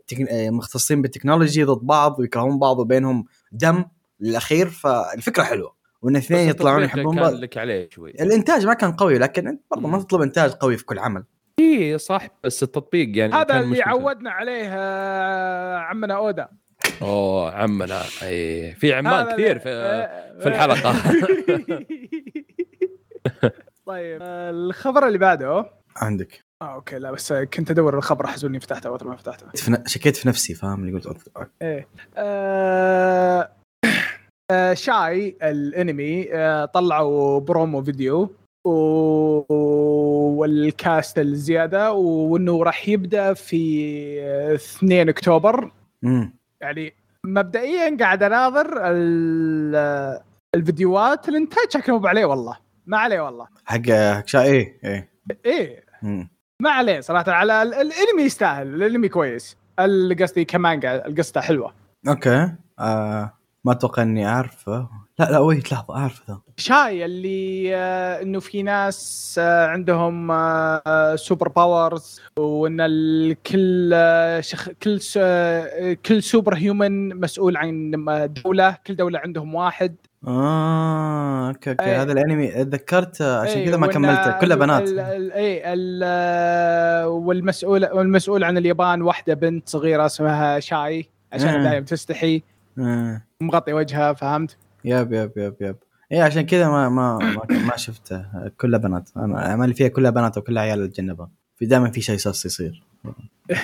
[0.50, 3.84] مختصين بالتكنولوجي ضد بعض ويكرهون بعض وبينهم دم
[4.20, 5.77] للأخير فالفكرة حلوة.
[6.02, 7.32] وإن اثنين يطلعون يحبون كان بعض.
[7.32, 8.10] لك عليه شوي.
[8.10, 9.98] الإنتاج ما كان قوي لكن أنت برضه ما.
[10.02, 11.24] تطلب إنتاج قوي في كل عمل.
[11.58, 13.82] إي صح بس التطبيق يعني هذا كان اللي.
[13.82, 16.48] عودنا عليه آه، عمنا أودا.
[17.02, 18.02] أوه عمنا.
[18.22, 20.94] إي في عمان كثير في آه، في الحلقة.
[23.86, 25.70] طيب آه، الخبر اللي بعده.
[25.96, 26.44] عندك.
[26.62, 29.46] آه أوكي لا بس كنت أدور الخبر حزوني فتحته وقت ما فتحته.
[29.86, 31.28] شكيت في نفسي فاهم اللي قلت.
[31.62, 31.88] إيه.
[32.16, 33.52] آه
[34.50, 38.30] آه شاي الانمي آه طلعوا promo video
[38.66, 39.44] و-
[40.40, 45.70] وال cast الزيادة وإنه راح يبدأ في آه، 2 أكتوبر.
[46.02, 46.32] مم.
[46.60, 46.94] يعني
[47.26, 50.20] مبدئيا قاعد أناظر ال-
[50.54, 52.56] الفيديوهات الانتاج شكله عليه والله.
[52.86, 53.46] ما عليه والله.
[53.64, 55.08] حق حق شا إيه إيه.
[55.46, 55.84] إيه.
[56.02, 56.28] مم.
[56.62, 57.32] ما عليه صراحة.
[57.32, 58.74] على ال- الانمي يستاهل.
[58.74, 59.56] الانمي كويس.
[60.22, 61.74] قصدي كمانجا القصة حلوة.
[62.08, 62.52] أوكي.
[62.78, 63.32] آه.
[63.64, 64.88] ما أتوقع إني أعرفه.
[65.18, 66.38] لا لا wait لحظة اعرف ذا.
[66.56, 74.68] شاي اللي آه، إنه في ناس آه، عندهم آه، super powers وإن الكل آه، شخ...
[74.82, 75.18] كل س...
[75.22, 77.90] آه، كل superhuman مسؤول عن
[78.44, 78.76] دولة.
[78.86, 79.96] كل دولة عندهم واحد.
[80.26, 81.84] آه أوكي أوكي.
[81.84, 81.96] أي.
[81.96, 84.30] هذا الأنمي تذكرت عشان إيه، كذا ما كملته.
[84.38, 84.88] كله ال- بنات.
[84.88, 91.62] اي ال- آه، والمسؤول والمسؤول عن اليابان واحدة بنت صغيرة اسمها شاي عشان مم.
[91.64, 92.42] دائما تستحي.
[92.78, 93.22] آه.
[93.40, 95.76] مغطي وجهها فهمت؟ yep yep yep yep.
[96.12, 98.24] إيه عشان كذا ما ما ما, ما شفته.
[98.60, 99.10] كله بنات.
[99.16, 102.82] أنا الاعمال اللي فيها كلها بنات وكلها عيال اتجنبها في دائما في شيء صص يصير.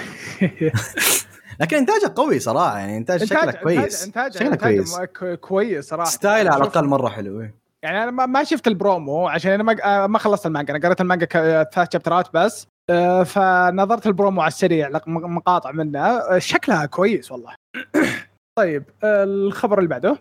[1.61, 4.05] لكن إنتاجه قوي صراحة يعني إنتاج شكله كويس.
[4.05, 4.99] انتاج شكله انتاج كويس.
[5.41, 6.11] كويس صراحة.
[6.11, 7.55] style على الأقل مرة حلو إيه.
[7.83, 10.75] يعني أنا ما- شفت البرومو عشان أنا ما آه، ما خلصت المانجا.
[10.77, 12.67] أنا قريت المانجا ك- ثلاث chapterات بس.
[12.91, 15.99] آه، فنظرت البرومو على السريع مقاطع منه.
[16.01, 17.55] آه، شكلها كويس والله.
[18.57, 20.19] طيب الخبر اللي بعده؟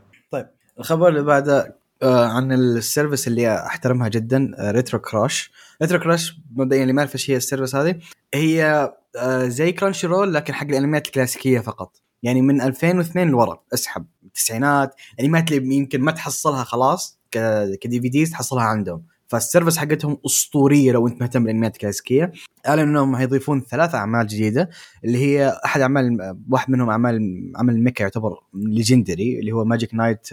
[0.79, 5.51] الخبر اللي بعده آه، عن ال service اللي احترمها جدا آه، ريترو كراش.
[5.81, 7.99] ريترو كراش مبدئيا اللي ما يعرف إيش هي ال service هذه
[8.33, 12.01] هي آه، زي كرانشي رول لكن حق الانميات الكلاسيكية فقط.
[12.23, 14.05] يعني من 2002 لورا أسحب.
[14.23, 17.19] التسعينات الانميات اللي يمكن ما تحصلها خلاص
[17.81, 19.03] كدي DVDs تحصلها عندهم.
[19.33, 22.31] فال service حقتهم أسطورية لو أنت مهتم بالانميات الكلاسيكيه
[22.67, 24.69] اعلنوا إنهم حيضيفون ثلاث أعمال جديدة
[25.05, 30.27] اللي هي أحد أعمال واحد منهم أعمال عمل mecha يعتبر legendary اللي هو Magic Knight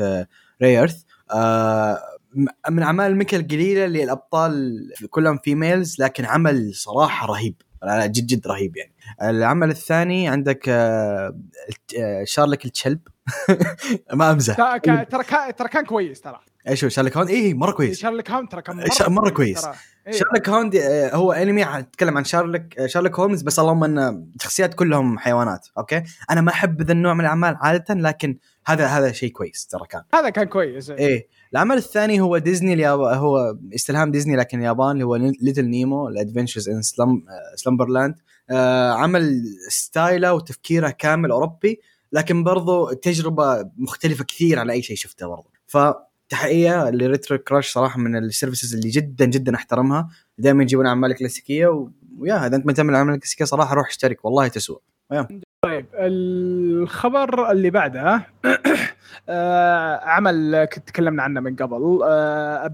[0.63, 1.03] ري ايرث
[2.71, 7.55] من أعمال ميكا القليلة اللي الأبطال كلهم females لكن عمل صراحة رهيب.
[7.85, 8.93] جد جد رهيب يعني.
[9.23, 11.39] العمل الثاني عندك آه
[11.99, 13.01] آه، شارلوك الكلب.
[14.15, 14.57] ما أمزح.
[14.57, 15.05] ترى
[15.53, 16.41] ترى كان كويس ترى.
[16.68, 17.99] إيش هو شارلوك هاوند إيه مرة كويس.
[17.99, 19.64] شارلوك هوم ترى كان ش- مرة كويس.
[20.07, 20.12] إيه.
[20.12, 24.75] شارلوك هاوند آه، هو أنمي يتكلم عن شارلوك آه، شارلوك هولمز بس اللهم إن شخصيات
[24.75, 29.33] كلهم حيوانات okay؟ أنا ما أحب ذا النوع من الأعمال عادة لكن هذا هذا شيء
[29.33, 30.03] كويس ترى كان.
[30.14, 31.29] هذا كان كويس إيه.
[31.53, 33.01] العمل الثاني هو ديزني الياب...
[33.01, 37.23] هو استلهام ديزني لكن اليابان اللي هو ليتل نيمو ال adventures in سلم
[37.55, 38.14] سلمبرلاند.
[38.51, 41.81] آه عمل style ه وتفكيره كامل أوروبي
[42.12, 45.51] لكن برضو تجربة مختلفة كثير على أي شيء شفته برضو.
[46.31, 50.09] فتحيه ل ريترو كراش صراحة من ال services اللي جدا جدا أحترمها.
[50.38, 51.88] دائما يجيبون أعمال كلاسيكية.
[52.19, 54.79] ويا إذا أنت مهتم بالاعمال الكلاسيكيه صراحة روح اشترك والله تسوى.
[55.64, 58.03] طيب الخبر اللي بعده
[59.29, 61.99] آه، عمل كنت تكلمنا عنه من قبل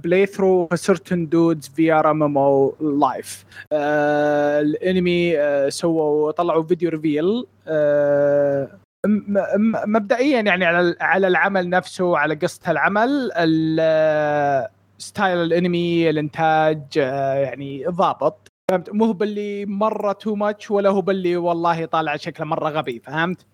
[0.02, 6.90] بلاي ثرو سيرتن دودز في ار ام ام أو لايف الانمي آه، سووا طلعوا فيديو
[6.90, 7.46] reveal
[9.86, 17.84] مبدئيا يعني على على العمل نفسه على قصة العمل ال- style الانمي الانتاج آه، يعني
[17.88, 18.48] ضابط.
[18.70, 23.00] فهمت؟ مو هو باللي مرة too much ولا هو باللي والله طالع شكله مرة غبي
[23.04, 23.46] فهمت؟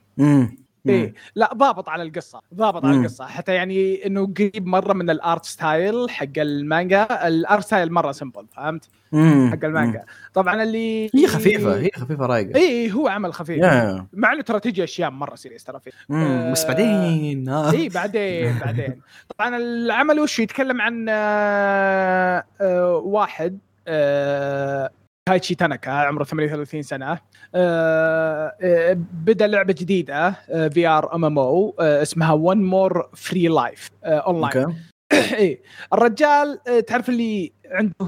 [0.89, 1.15] إيه.
[1.35, 3.01] لا ضابط على القصة ضابط على مم.
[3.05, 3.27] القصة.
[3.27, 8.13] حتى يعني إنه قريب مرة من ال art style حق المانجا ال art style مرة
[8.13, 10.05] simple فهمت؟ امم حق المانجا.
[10.35, 12.57] طبعا اللي هي خفيفة هي خفيفة رايقة.
[12.61, 13.59] اي هو عمل خفيف.
[13.59, 14.07] yeah.
[14.13, 17.71] مع إنه ترى تجي أشياء مرة serious ترى فيه مم، بس بعدين آه.
[17.73, 19.01] اي بعدين بعدين.
[19.39, 24.91] طبعا العمل وش؟ يتكلم عن آه، آه، واحد آه،
[25.33, 27.19] تايتشي تاناكا عمره 38 سنة.
[27.55, 30.31] آه، آه، بدأ لعبة جديدة
[30.69, 34.77] في ار ام ام أو اسمها One More Free Life Online
[35.13, 38.07] اي الرجال آه، تعرف اللي عنده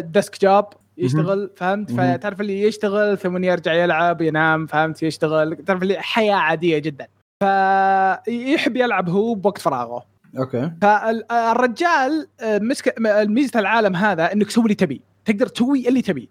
[0.00, 0.64] desk job
[0.98, 1.90] يشتغل فهمت.
[1.92, 5.56] فتعرف اللي يشتغل ثم يرجع يلعب ينام فهمت؟ يشتغل.
[5.56, 7.06] تعرف اللي حياة عادية جدا.
[7.42, 10.06] فيحب يلعب هو بوقت فراغه.
[10.38, 10.72] okay.
[10.82, 12.94] فالرجال آه، مسك
[13.28, 15.00] ميزة العالم هذا إنك تسوي اللي تبي.
[15.24, 16.28] تقدر تسوي اللي تبي.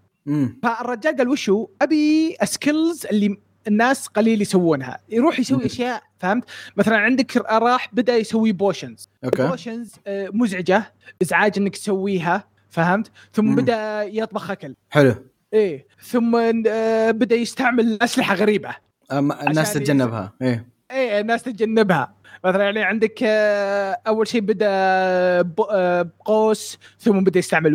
[0.64, 5.00] فالرجال قال وشو؟ أبي skills اللي الناس قليل يسوونها.
[5.10, 5.66] يروح يسوي.
[5.66, 6.44] أشياء فهمت؟
[6.78, 9.48] مثلا عندك راح بدأ يسوي potions okay.
[9.48, 13.56] potions آه، مزعجة إزعاج إنك تسويها فهمت؟ ثم مم.
[13.56, 14.76] بدأ يطبخ أكل.
[14.90, 15.16] حلو.
[15.54, 15.88] إيه.
[16.04, 16.36] ثم
[16.68, 18.76] آه، بدأ يستعمل أسلحة غريبة.
[19.12, 20.34] أم الناس تتجنبها.
[20.42, 20.68] إيه.
[20.92, 22.16] إيه الناس تتجنبها.
[22.46, 27.74] مثلا يعني عندك آه، أول شيء بدأ بقوس ثم بدأ يستعمل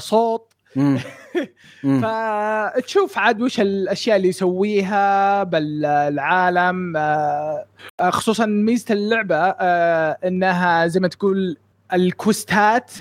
[0.00, 0.47] صوت.
[2.02, 7.64] فتشوف عاد وش الأشياء اللي يسويها بالعالم آه،
[8.00, 11.56] خصوصا ميزة اللعبة آه، إنها زي ما تقول
[11.92, 12.92] الكوستات.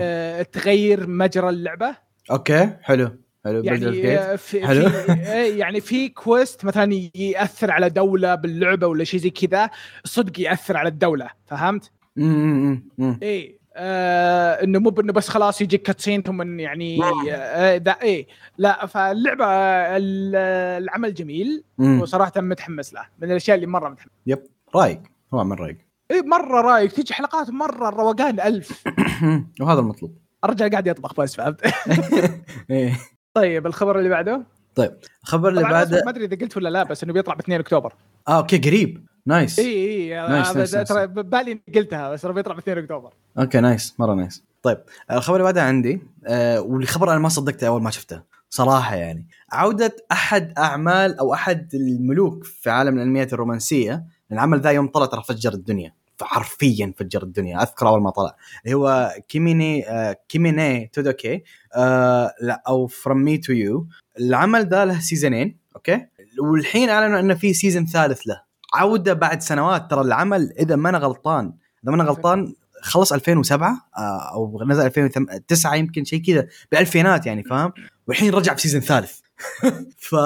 [0.00, 1.96] آه، تغير مجرى اللعبة
[2.30, 3.10] okay حلو
[3.44, 3.92] حلو يعني
[4.38, 4.88] في, حلو.
[4.88, 9.70] في إيه، يعني في quest مثلا يأثر على دولة باللعبة ولا شيء زي كذا
[10.04, 13.18] صدق يأثر على الدولة فهمت؟ مم، مم، مم.
[13.22, 16.98] إيه آه إنه مو انه بس خلاص يجيك cutscene ثم يعني
[17.34, 18.26] آه ده إيه
[18.58, 19.44] لا فاللعبة
[19.96, 20.36] ال-
[20.82, 22.00] العمل جميل مم.
[22.00, 24.10] وصراحة متحمس له من الأشياء اللي مرة متحمس.
[24.26, 24.38] yep
[24.74, 25.00] رايق.
[25.34, 25.76] هو من رايق.
[26.10, 26.92] إيه مرة رايق.
[26.92, 28.84] تجي حلقات مرة الروقان ألف.
[29.60, 30.18] وهذا المطلوب.
[30.44, 31.60] الرجال قاعد يطبخ بس فهمت؟
[32.70, 32.92] إيه.
[33.34, 34.42] طيب الخبر اللي بعده؟
[35.22, 37.92] الخبر اللي بعده ما أدري إذا قلت ولا لا بس إنه بيطلع ب 2 أكتوبر.
[38.28, 39.06] آه okay قريب.
[39.26, 39.58] nice.
[39.58, 40.70] إي إي nice،.
[40.70, 43.12] ترى ببالي قلتها بس ترى بيطلع ب 2 أكتوبر.
[43.38, 44.44] okay nice مرة nice.
[44.62, 44.78] طيب
[45.10, 49.26] الخبر اللي بعده عندي آه والخبر أنا ما صدقته أول ما شفته صراحة يعني.
[49.52, 55.22] عودة أحد أعمال أو أحد الملوك في عالم الأنميات الرومانسية العمل ذا يوم طلع ترى
[55.22, 55.92] فجر الدنيا.
[56.20, 58.36] حرفيا فجر الدنيا اذكر أول ما طلع.
[58.64, 61.42] اللي هو kimi ni آه kimi ni todoke
[61.74, 63.86] آه لا أو From Me to You
[64.20, 66.06] العمل ذا له season ين okay؟
[66.40, 68.45] والحين أعلنوا إنه في season ثالث له.
[68.74, 71.52] عودة بعد سنوات ترى العمل إذا ما أنا غلطان
[71.84, 77.42] إذا ما أنا غلطان خلص 2007 آه، أو نزل 2009 يمكن شيء كذا بالالفينات يعني
[77.42, 77.72] فاهم؟
[78.08, 79.20] والحين رجع في season ثالث.
[80.08, 80.16] ف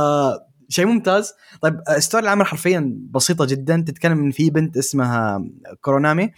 [0.69, 1.33] شيء ممتاز.
[1.61, 3.85] طيب آه، story العمل حرفيا بسيطة جدا.
[3.89, 5.45] تتكلم إن في بنت اسمها
[5.81, 6.33] كورونامي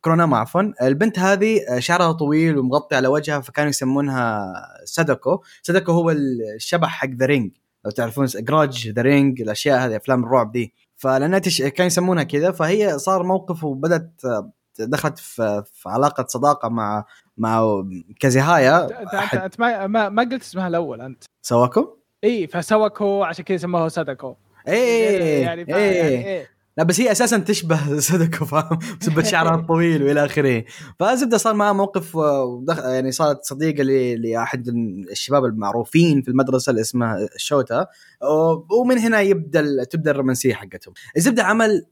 [0.00, 0.62] كوروناما عفوا.
[0.82, 4.52] البنت هذه آه، شعرها طويل ومغطي على وجهها فكانوا يسمونها
[4.84, 5.42] سادوكو.
[5.62, 7.50] سادوكو هو الشبح حق The Ring
[7.84, 10.74] لو تعرفون جراج The Ring الأشياء هذه أفلام الرعب دي.
[11.04, 11.62] فلانها تش...
[11.62, 17.04] كانوا يسمونها كذا فهي صار موقف وبدت آه، دخلت في, في علاقة صداقة مع
[17.36, 17.84] مع
[18.20, 19.38] كازيهايا أنت أحد.
[19.38, 21.24] أنت ما, ما, ما قلت اسمها الأول أنت.
[21.42, 24.34] سواكو؟ اي فسوكو عشان كذا سموه سادكو.
[24.68, 25.74] إيه يعني إيه.
[25.74, 26.48] يعني إيه.
[26.76, 30.64] لا بس هي أساسا تشبه سودوكو فاهم بسبب شعرها الطويل وإلى آخره
[31.00, 32.64] فزبده صار معها موقف آه،.
[32.84, 33.82] يعني صارت صديقة.
[34.14, 34.68] لأحد
[35.10, 37.86] الشباب المعروفين في المدرسة اللي اسمها شوتا
[38.80, 41.86] ومن هنا يبدأ تبدأ الرومانسية حقتهم الزبده عمل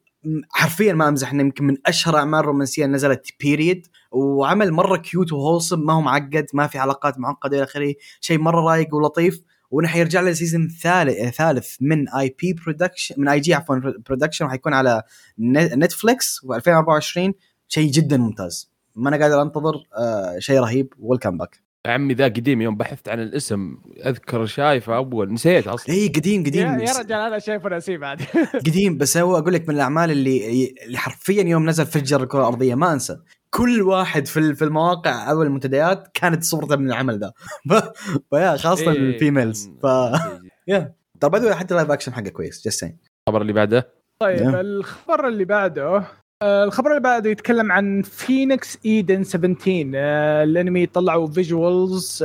[0.51, 5.33] حرفيا ما أمزح إنه يمكن من أشهر أعمال الرومانسية اللي نزلت بيريد وعمل مرة cute
[5.33, 9.43] و wholesome ما هو معقد ما في علاقات معقدة إلى آخره شيء مرة رايق ولطيف
[9.73, 15.03] ونحن حيرجع له season ثالث ثالث من IP Production من IG عفوا Production وحيكون على
[15.39, 17.33] ن- نتفليكس و2024
[17.69, 18.71] شيء جدا ممتاز.
[18.97, 20.93] ما أنا قادر أنتظر آه شيء رهيب.
[20.99, 25.33] welcome back عمي ذا قديم يوم بحثت عن الاسم أذكر شايفه أول.
[25.33, 25.95] نسيت أصلا.
[25.95, 26.67] اي قديم قديم.
[26.67, 28.23] يا, يا رجال أنا شايفه نسيه بعد.
[28.67, 32.75] قديم بس هو أقول لك من الأعمال اللي اللي حرفيا يوم نزل فجر الكرة الأرضية
[32.75, 33.17] ما أنسى.
[33.55, 37.33] كل واحد في ال- في المواقع أو المنتديات كانت صورته من العمل ذا
[38.31, 39.87] فيا خاصة إيه، ال females ف
[40.69, 40.95] إيه.
[41.21, 43.89] ترى بعد حتى ال live action حقه كويس just saying الخبر اللي بعده؟
[44.21, 44.55] طيب نعم.
[44.55, 46.05] الخبر اللي بعده
[46.43, 52.25] آه، الخبر اللي بعده يتكلم عن فينيكس ايدن 17 آه، الانمي طلعوا visuals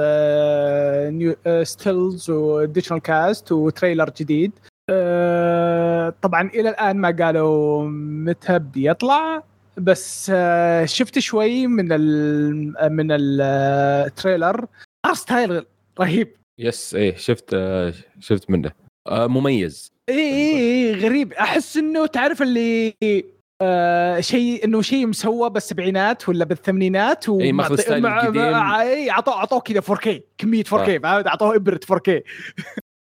[1.64, 4.52] stills و additional cast و trailer جديد.
[4.90, 7.86] آه، طبعا إلى الآن ما قالوا
[8.26, 9.44] متى بيطلع.
[9.78, 14.66] بس آه، شفت شوي من ال من ال trailer
[15.06, 15.66] art style
[16.00, 16.38] رهيب.
[16.60, 18.72] yes إيه شفت آه، شفت منه.
[19.08, 19.92] آه، مميز.
[20.10, 21.34] اي اي اي غريب.
[21.34, 22.94] أحس إنه تعرف اللي
[23.62, 28.42] آه شيء إنه شيء مسوى بالسبعينات ولا بالثمانينات إي، ماخذ style القديم.
[28.42, 30.86] اي اعطوه اعطوه كذا 4K كمية 4K صح.
[30.86, 32.12] فهمت؟ اعطوه إبرة 4K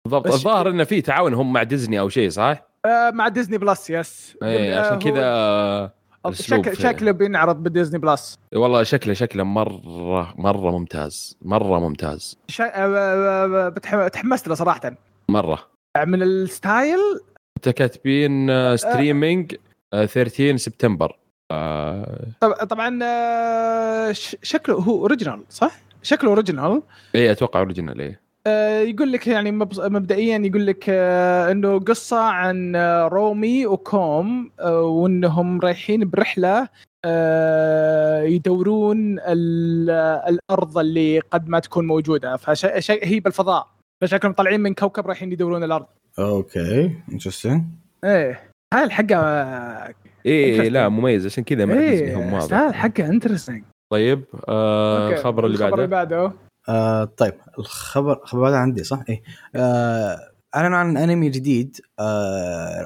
[0.04, 0.26] بالضبط.
[0.26, 4.36] الظاهر إنه في تعاون هم مع ديزني أو شيء صح؟ آه مع ديزني بلس yes
[4.42, 5.94] إيه آه، عشان كذا آه،
[6.32, 6.72] شك...
[6.72, 11.36] شكله بينعرض بديزني بلس والله شكله شكله مره مرة ممتاز.
[11.42, 12.38] مرة ممتاز.
[12.48, 12.60] ش...
[12.60, 14.08] آه، آه، بتح...
[14.08, 14.94] تحمست له صراحة.
[15.28, 15.58] مرة.
[16.06, 16.98] من ال style؟
[17.56, 19.54] انت كاتبين streaming
[19.94, 21.16] آه، 13 سبتمبر.
[21.50, 22.52] آه، طب...
[22.52, 22.98] طبعا.
[24.42, 26.82] شكله هو original صح؟ شكله original
[27.14, 28.20] إيه أتوقع original إيه
[28.82, 35.60] يقول لك يعني مبدئيا يقول لك آه، إنه قصة عن آه، رومي وكوم آه، وإنهم
[35.60, 36.68] رايحين برحلة
[37.04, 39.90] آه، يدورون ال-
[40.28, 42.36] الأرض اللي قد ما تكون موجودة.
[42.36, 43.66] فهي بالفضاء
[44.02, 45.86] فشكلهم طالعين من كوكب رايحين يدورون الأرض.
[46.18, 47.62] okay interesting
[48.04, 48.40] إيه
[48.74, 49.94] هاي الحقة آه،
[50.26, 50.72] إيه Interesting.
[50.72, 52.54] لا مميز عشان كذا مع ديزني هم إيه واضح.
[52.56, 56.32] هاي الحقة interesting طيب آه الخبر اللي الخبر بعده؟ اللي بعده.
[56.68, 59.22] آه طيب الخبر الخبر هذا عندي صح؟ إيه.
[59.54, 62.80] آه عن أنمي جديد آه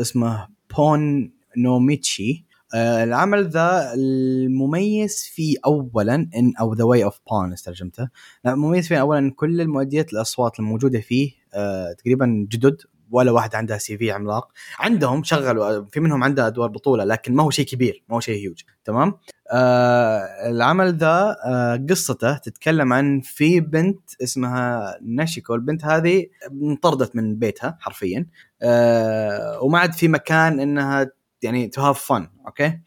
[0.00, 7.52] اسمه بون نوميتشي آه العمل ذا المميز فيه اولا ان أو the way of بون
[7.52, 8.08] ترجمته
[8.44, 12.82] لا مميز فيه اولا إن كل المؤديات الأصوات الموجودة فيه آه تقريبا جدد
[13.12, 14.52] ولا واحد عندها CV عملاق.
[14.78, 18.42] عندهم شغلوا في منهم عندها أدوار بطولة لكن ما هو شيء كبير ما هو شيء
[18.42, 19.14] هيوج تمام؟
[19.52, 25.54] آه العمل ذا آه قصته تتكلم عن في بنت اسمها ناشيكو.
[25.54, 26.26] البنت هذه
[26.62, 28.26] انطردت من بيتها حرفيا
[28.62, 31.10] آه وما عاد في مكان إنها
[31.42, 32.78] يعني to have fun okay؟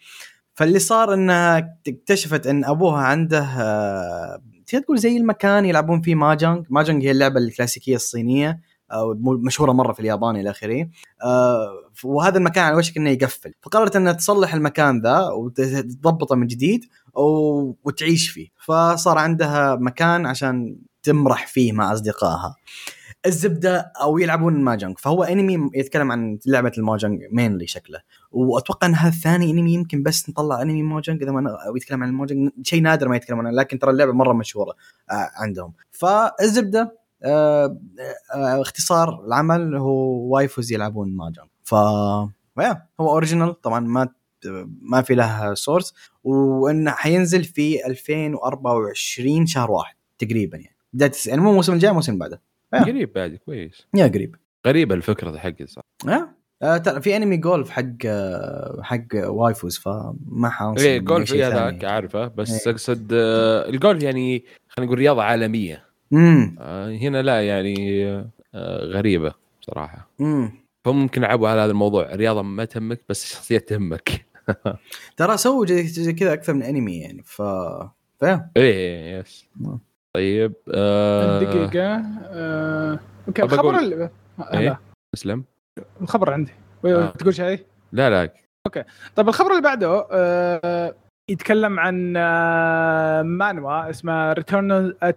[0.56, 6.66] فاللي صار إنها اكتشفت إن أبوها عنده آه تقدر تقول زي المكان يلعبون فيه ماجانج.
[6.70, 8.62] ماجانج هي اللعبة الكلاسيكية الصينية.
[9.22, 10.90] مشهورة مرة في اليابان إلى آخره.
[11.24, 11.70] آه
[12.04, 13.54] وهذا المكان على وشك إنه يقفل.
[13.62, 16.86] فقررت إنها تصلح المكان ذا وتضبطه من جديد
[17.84, 18.48] وتعيش فيه.
[18.66, 22.56] فصار عندها مكان عشان تمرح فيه مع أصدقائها.
[23.26, 28.00] الزبدة أو يلعبون ماجنج فهو أنمي يتكلم عن لعبة الماجنج mainly شكله.
[28.32, 32.50] وأتوقع ان هذا الثاني أنمي يمكن بس نطلع أنمي ماجنج إذا ما يتكلم عن الماجنج
[32.64, 34.76] شيء نادر ما يتكلم عنه لكن ترى اللعبة مرة مشهورة
[35.12, 35.74] آه، عندهم.
[35.92, 37.05] فالزبدة
[38.32, 41.72] اختصار العمل هو waifus يلعبون ماجنج ف
[42.60, 44.10] yeah، هو original طبعا ما
[44.82, 51.50] ما في له source وانه حينزل في 2024 شهر واحد تقريبا يعني بداية يعني مو
[51.50, 52.42] الموسم الجاي الموسم بعده
[52.74, 52.80] آه.
[52.80, 54.36] قريب بعد كويس yeah قريب
[54.68, 56.30] غريبه الفكرة حقي صح آه.
[56.62, 61.34] آه ترى في انمي جولف حق آه، حق waifus فما حنصل إيه جولف.
[61.34, 62.74] هذاك عارفه بس إيه.
[62.74, 66.56] أقصد آه، الجولف يعني خلينا نقول رياضة عالمية امم
[67.02, 68.06] هنا لا يعني
[68.56, 72.14] آه، غريبة بصراحه امم فممكن يلعبوا على هذا الموضوع.
[72.14, 74.26] الرياضه ما تهمك بس الشخصيات تهمك.
[75.18, 77.42] ترى سووا زي كذا أكثر من انمي يعني ف
[78.22, 79.46] فاهم؟ إيه yes.
[79.62, 79.80] نعم.
[80.16, 83.00] طيب آه دقيقة آه...
[83.28, 84.10] okay الخبر اللي...
[84.54, 84.80] إيه؟
[85.14, 85.44] اسلم
[86.02, 86.52] الخبر عندي.
[86.86, 87.12] آه.
[87.12, 88.34] تقول شيء؟ لا لا.
[89.16, 90.96] طيب الخبر اللي بعده آه،
[91.30, 94.34] يتكلم عن آه، مانوا اسمه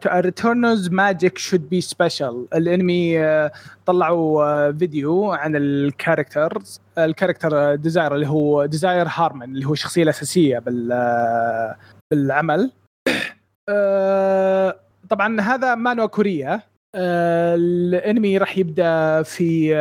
[0.06, 3.52] Returner's Magic Should Be Special الانمي آه،
[3.86, 9.72] طلعوا آه، فيديو عن ال characters ال character ديزاير اللي هو ديزاير هارمن اللي هو
[9.72, 10.88] الشخصيه الأساسية بال
[12.10, 12.72] بالعمل.
[15.10, 16.60] طبعا هذا مانوا كوريا.
[16.94, 19.76] الانمي راح يبدأ في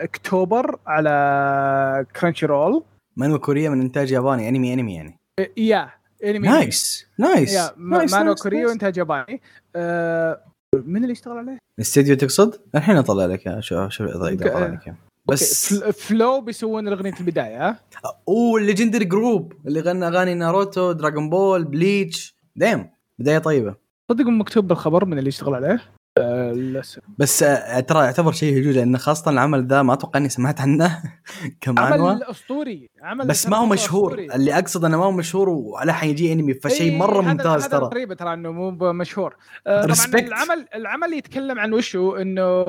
[0.00, 2.82] أكتوبر على كرانشي رول
[3.16, 5.18] مانو كوريا من إنتاج ياباني أنمي أنمي يعني
[5.56, 5.90] yeah
[6.24, 8.46] أنمي nice nice مانو nice.
[8.46, 9.40] وإنتاج ياباني
[9.76, 10.40] آه،
[10.86, 13.60] من اللي اشتغل عليه؟ الاستديو تقصد؟ الحين أطلع لك.
[13.60, 14.94] شوف شوف اطلع لك.
[15.26, 17.80] بس فلو بيسوون اغنيه البداية ها؟
[18.28, 23.74] أوه ال legendary group اللي غنى أغاني ناروتو دراغون بول بليتش دايم بداية طيبة
[24.12, 25.82] صدق مكتوب بالخبر من اللي اشتغل عليه؟
[26.18, 30.28] آه، للاسف بس آه، ترى يعتبر شيء هجوج لأن خاصة العمل ذا ما أتوقع إني
[30.28, 31.02] سمعت عنه
[31.60, 34.10] كمانوا عمل أسطوري عمل بس ما هو مشهور.
[34.12, 34.34] أسطوري.
[34.34, 37.84] اللي أقصد إنه ما هو مشهور ولا حيجي أنمي فشيء إيه، مرة ممتاز ترى.
[37.84, 39.36] غريبه ترى إنه مو مشهور.
[39.66, 40.20] آه، طبعا.
[40.20, 42.64] العمل العمل يتكلم عن وشو؟ إنه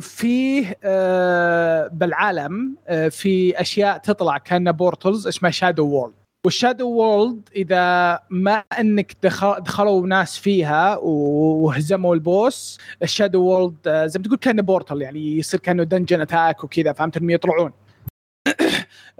[0.00, 6.17] فيه آه، بالعالم آه، في أشياء تطلع كأنها portals اسمها shadow world
[6.48, 13.42] وال shadow world إذا ما إنك دخل دخلوا ناس فيها وهزموا ال boss ال shadow
[13.42, 17.30] world آه، زي ما تقول كأنه portal يعني يصير كأنه dungeon attack وكذا فهمت؟ إنهم
[17.30, 17.72] يطلعون.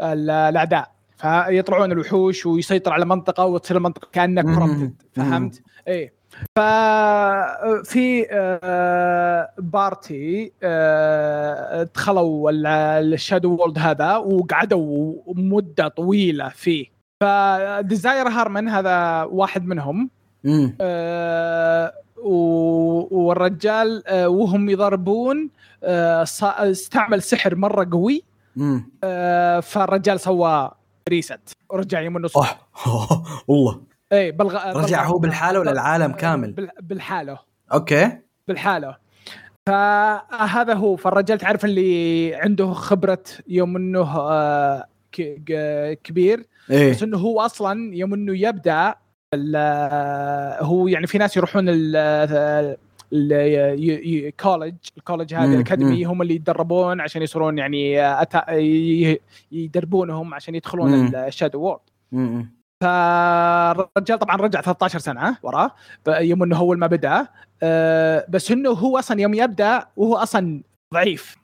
[0.00, 0.90] ال- الأعداء.
[1.16, 4.42] فيطلعون الوحوش ويسيطر على منطقة وتصير المنطقة كأنها.
[4.54, 6.12] corrupted فهمت؟ إيه.
[6.56, 12.66] ففي آه، party آه، دخلوا ال-
[13.14, 16.97] ال shadow world هذا وقعدوا مدة طويلة فيه.
[17.20, 20.10] فديزاير هارمن هذا واحد منهم.
[20.80, 21.92] آه،
[23.10, 25.50] والرجال آه، وهم يضربون
[25.84, 28.22] آه، استعمل سحر مرة قوي.
[29.04, 30.70] آه، فالرجال سوى
[31.08, 31.40] reset
[31.70, 32.46] ورجع يمن نص أوه.
[33.48, 33.80] والله.
[34.12, 34.72] اي بالغ...
[34.84, 37.38] رجع هو بالحالة ولا العالم كامل؟ بال- بالحالة.
[37.72, 38.18] أوكي.
[38.48, 38.96] بالحالة.
[39.68, 40.96] فهذا هو.
[40.96, 44.86] فالرجال تعرف اللي عنده خبرة يوم إنه آه،
[46.04, 46.46] كبير.
[46.70, 46.90] إيه.
[46.90, 48.94] بس إنه هو أصلا يوم إنه يبدأ
[50.60, 52.76] هو يعني في ناس يروحون ال
[53.12, 57.92] ال college ال college مم، الأكاديمي هم اللي يتدربون عشان يصيرون يعني
[59.52, 60.94] يدربونهم عشان يدخلون.
[61.14, 61.80] ال Shadow World
[62.84, 65.70] فالرجال طبعا رجع 13 سنة وراه
[66.08, 67.26] يوم إنه اول ما بدأ.
[67.62, 70.62] آه، بس إنه هو أصلا يوم يبدأ وهو أصلا
[70.94, 71.36] ضعيف.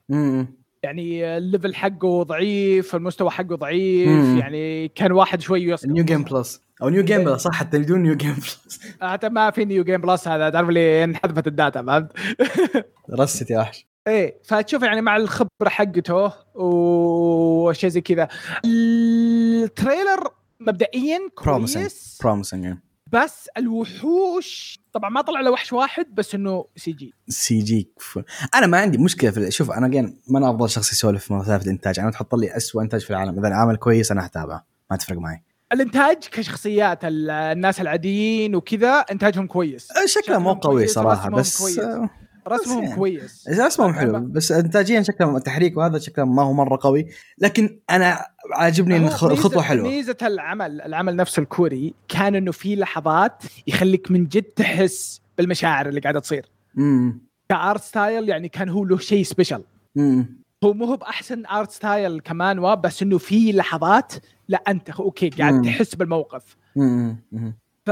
[0.85, 4.39] يعني ال level حقه ضعيف المستوى حقه ضعيف مم.
[4.39, 8.03] يعني كان واحد شوي يسقط new game plus أو new game plus صح حتى بدون
[8.03, 11.83] نيو جيم بلس حتى ما في new game plus هذا تعرف اللي انحذفت ال data
[11.83, 12.13] فهمت؟
[13.21, 18.29] reset يا وحش إيه فتشوف يعني مع الخبرة حقته وشيء زي كذا
[18.65, 20.31] ال trailer
[20.61, 21.45] مبدئيا Promising.
[21.45, 22.77] كويس promising
[23.15, 27.89] بس الوحوش طبعا ما طلع له وحش واحد بس إنه CG CG
[28.55, 31.65] أنا ما عندي مشكلة في شوف أنا again ما أنا أفضل شخص يسولف في سالفة
[31.65, 33.39] الانتاج أنا تحط لي اسوء إنتاج في العالم.
[33.39, 34.67] إذا العمل كويس أنا أتابعه.
[34.91, 35.43] ما تفرق معي.
[35.73, 39.89] الإنتاج كشخصيات ال- الناس العاديين وكذا إنتاجهم كويس.
[40.07, 41.81] شكله مو قوي صراحة بس كويس.
[42.49, 42.97] رسمهم يعني.
[42.97, 43.49] كويس.
[43.49, 47.07] اسمهم حلو بس انتاجيا شكله تحريك وهذا شكله ما هو مرة قوي.
[47.39, 49.89] لكن أنا عاجبني الخطوة حلوة.
[49.89, 56.01] ميزة العمل العمل نفسه الكوري كان إنه في لحظات يخليك من جد تحس بالمشاعر اللي
[56.01, 56.47] قاعدة تصير.
[56.79, 59.65] امم ك art style يعني كان هو له شيء special
[59.97, 64.13] امم هو مو هو بأحسن art style كمان بس إنه في لحظات
[64.49, 65.63] لا أنت أوكي قاعد مم.
[65.63, 66.57] تحس بالموقف.
[66.77, 67.17] امم
[67.87, 67.89] ف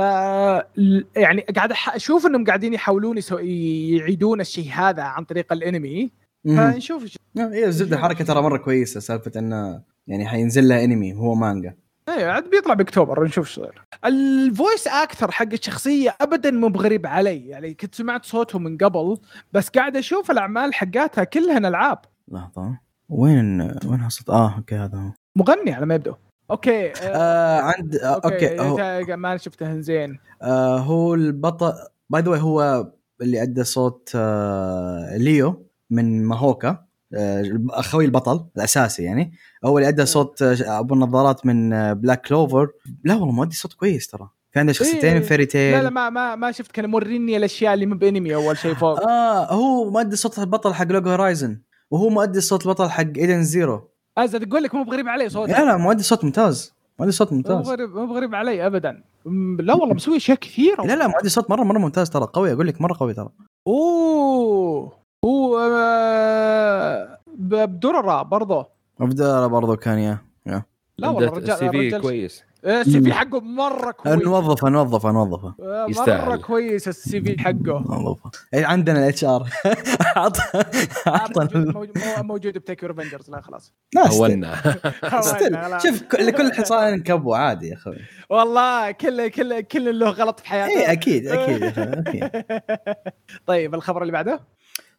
[1.16, 3.38] يعني قاعد أشوف إنهم قاعدين يحاولون يسو...
[3.38, 6.10] يعيدون الشيء هذا عن طريق الأنمي.
[6.46, 11.34] فنشوف إيش- هي الزبده الحركه ترى مرة كويسة سالفة إنه يعني حينزل لها أنمي هو
[11.34, 11.74] مانجا.
[12.08, 13.82] أيوه عاد بيطلع بأكتوبر نشوف إيش صاير.
[14.04, 19.18] ال voice actor حق الشخصية ابدا مو بغريب علي يعني كنت سمعت صوته من قبل
[19.52, 21.98] بس قاعد أشوف الأعمال حقاتها كلها ألعاب.
[22.28, 22.78] لحظة.
[23.08, 25.10] وين وين صوت آه أوكي هذا هو.
[25.36, 26.14] مغني على ما يبدو.
[26.52, 31.72] أوكي آه، آه عند آه أوكي هو, أوكي ما شفته زين آه هو البطل
[32.10, 32.86] by the هو
[33.22, 36.84] اللي أدى صوت آه ليو من ماهوكا
[37.14, 39.32] آه أخوي البطل الأساسي يعني.
[39.64, 42.68] هو اللي أدى صوت آه، أبو النظارات من آه Black Clover
[43.04, 44.28] لا والله مؤدي صوت كويس ترى.
[44.52, 45.20] في عنده شخصيتين إيه.
[45.20, 46.72] Fairy Tail لا لا ما ما ما شفت.
[46.72, 49.00] كان موريني الأشياء اللي مو بإنمي أول شيء فوق.
[49.08, 53.91] آه هو مؤدي صوت البطل حق Log Horizon وهو مؤدي صوت البطل حق Edens Zero
[54.18, 56.72] ازد أقول لك مو بغريب علي صوته لا لا مؤدي صوت ممتاز.
[56.98, 57.66] مؤدي صوت مو ممتاز.
[57.68, 59.02] بغريب مو بغريب علي ابدا.
[59.58, 60.82] لا والله مسوي أشياء كثيرة.
[60.82, 61.50] لا لا مؤدي صوت.
[61.50, 62.52] مرة مرة ممتاز ترى قوي.
[62.52, 63.28] أقول لك مرة قوي ترى.
[63.66, 64.92] أوه.
[65.24, 68.66] هو آه، ب- بدورة برضه
[69.00, 70.62] افدار برضو كان يا يا.
[70.98, 72.44] لا والله عنده الرجال ال CV الرجال كويس.
[72.64, 74.22] ال CV حقه مرة كويس.
[74.22, 76.40] نوظفه نوظفه نوظفه مرة يستاهل.
[76.42, 77.84] كويس السي في حقه.
[77.88, 79.48] نوظفه إيه، عندنا ال HR
[80.16, 80.36] موجود,
[81.06, 83.72] اعطنا موجود- موجود ب Tokyo Revengers لا خلاص.
[83.94, 85.78] لا still هونا.
[85.84, 87.96] شوف لكل حصان كبوة عادي يا أخوي.
[88.30, 90.70] والله كل كل كل له غلط في حياته.
[90.80, 92.30] اي أكيد أكيد.
[93.46, 94.40] طيب الخبر اللي بعده؟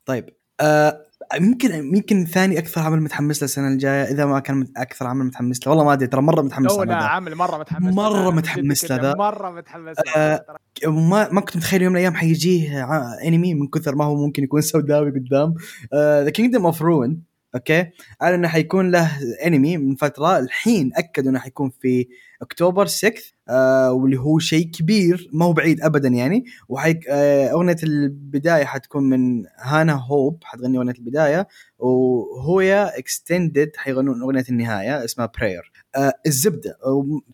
[0.06, 0.30] طيب
[0.62, 1.04] آه
[1.36, 5.68] يمكن يمكن ثاني أكثر عمل متحمس له السنة الجاية إذا ما كان أكثر عمل متحمس
[5.68, 6.96] له والله ما أدري ترى مرة متحمس له لا.
[6.96, 8.32] عامل مرة متحمس مرة له.
[8.32, 9.14] متحمس له.
[9.18, 10.46] مرة متحمس آه،
[10.84, 10.92] له.
[10.92, 12.88] ما ما كنت متخيل يوم من الأيام حيجيه
[13.28, 15.54] أنمي من كثر ما هو ممكن يكون سوداوي قدام
[15.96, 17.22] The Kingdoms of Ruin
[17.56, 17.90] أوكي
[18.22, 19.12] قال إنه حيكون له
[19.46, 22.08] أنمي من فترة الحين أكدوا إنه حيكون في
[22.44, 23.14] أكتوبر 6
[23.50, 26.46] آه واللي هو شيء كبير ما هو بعيد ابدا يعني.
[26.70, 31.48] وحيك آه أغنية البداية حتكون من Hana Hope حتغني أغنية البداية.
[31.80, 36.78] و Who-ya Extended حيغنون أغنية النهاية اسمها Prayer آه الزبدة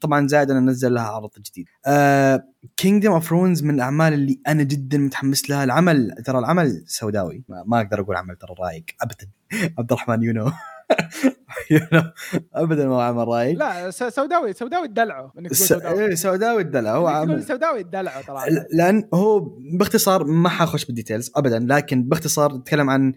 [0.02, 1.66] طبعا زائد انه نزل لها عرض جديد.
[2.78, 5.64] Kingdoms of Ruin من الأعمال اللي أنا جدا متحمس لها.
[5.64, 9.28] العمل ترى العمل سوداوي ما, ما أقدر أقول عمل ترى رايق ابدا.
[9.80, 10.52] عبد الرحمن you know
[12.56, 14.88] ابدا ما عمل رايق لا سوداوي سوداوي
[15.52, 15.64] س...
[15.64, 16.06] سوداوي.
[16.06, 17.44] إيه، سوداوي الدلع هو إنك تقول عمل.
[17.44, 19.40] سوداوي تدلعه ترى لأن هو
[19.74, 21.60] باختصار ما حاخش بال details ابدا.
[21.60, 23.14] لكن باختصار نتكلم عن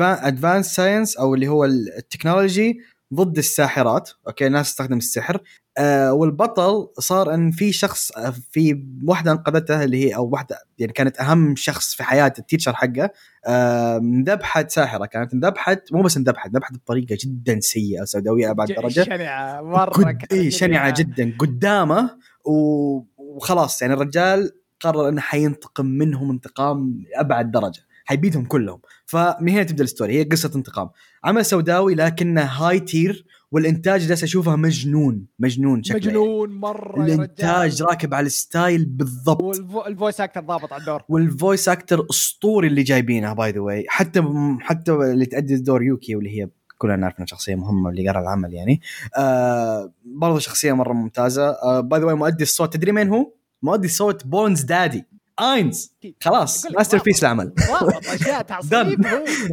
[0.00, 2.78] advanced science أو اللي هو ال technology
[3.14, 4.10] ضد الساحرات.
[4.26, 5.40] أوكي ناس تستخدم السحر.
[5.78, 10.92] آه والبطل صار إن في شخص آه، في واحدة انقذته اللي هي أو واحدة يعني
[10.92, 13.10] كانت أهم شخص في حياة ال teacher حقه
[13.46, 15.06] آه انذبحت ساحرة.
[15.06, 19.02] كانت انذبحت مو بس انذبحت ذبحت بطريقة جدا سيئة سوداويه أبعد درجة.
[19.02, 20.26] شنعة مرة قد...
[20.32, 20.94] اي شنعة.
[20.98, 22.10] جدا قدامه
[22.44, 22.52] و...
[23.16, 24.50] وخلاص يعني الرجال
[24.80, 27.80] قرر إنه حينتقم منهم انتقام لابعد درجة.
[28.04, 28.80] حيبيدهم كلهم.
[29.06, 30.88] فمن هنا تبدأ ال story هي قصة انتقام.
[31.24, 35.98] عمل سوداوي لكنه high tier والإنتاج جالس أشوفه مجنون مجنون شكله.
[35.98, 37.82] مجنون مرة يا الإنتاج.
[37.82, 39.42] راكب على ال style بالضبط.
[39.42, 41.02] والفو- ال voice actor ضابط على الدور.
[41.08, 44.22] وال voice actor أسطوري اللي جايبينه by the way حتى
[44.60, 48.54] حتى اللي تأدي دور يوكي واللي هي كلنا نعرف إنها شخصية مهمة اللي قرأ العمل
[48.54, 48.80] يعني.
[49.18, 51.48] آه برضه شخصية مرة ممتازة.
[51.50, 53.32] آه by the way مؤدي الصوت تدري مين هو؟
[53.62, 55.04] مؤدي صوت Buddy Daddies
[55.40, 55.94] اينز.
[56.22, 57.90] خلاص masterpiece العمل هو.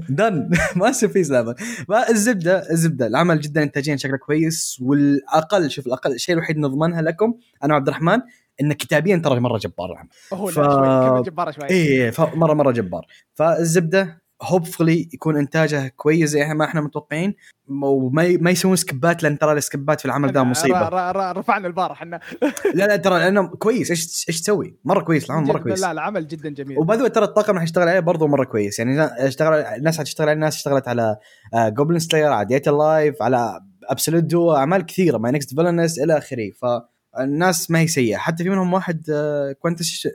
[0.10, 0.50] Done.
[0.76, 1.56] Masterpiece العمل
[1.88, 3.08] فالزبدة الزبدة.
[3.08, 8.20] العمل جدا انتاجيا شكله كويس والأقل شوف الأقل الشيء الوحيد نضمنها لكم أنا وعبد الرحمن
[8.62, 10.10] إن كتابيا ترى مرة جبار العمل.
[10.34, 11.70] هو ف- لا شوي جباره شوي.
[11.70, 13.06] اي مرة مرة جبار.
[13.34, 17.36] فالزبدة hopefully يكون إنتاجه كويس زي ما إحنا متوقعين
[17.70, 20.90] وما ما يسوون سكبات لأن ترى السكبات في العمل ذا ر- مصيبة.
[21.32, 22.20] رفعنا البار إحنا.
[22.76, 23.90] لا لا ترى لأنه كويس.
[23.90, 25.82] إيش إيش تسوي؟ مرة كويس العمل مرة كويس.
[25.82, 26.80] لا العمل جدا جميل.
[26.80, 28.80] و by ترى الطاقم راح يشتغل عليه برضه مرة كويس.
[28.80, 31.18] يعني اشتغل الناس حتشتغل عليه الناس اشتغلت على
[31.56, 36.18] Goblin Slayer على Date A Live على Absolute Duo أعمال كثيرة My Next Villainess إلى
[36.18, 36.52] آخره.
[36.62, 38.18] فالناس ما هي سيئة.
[38.18, 39.04] حتى في منهم واحد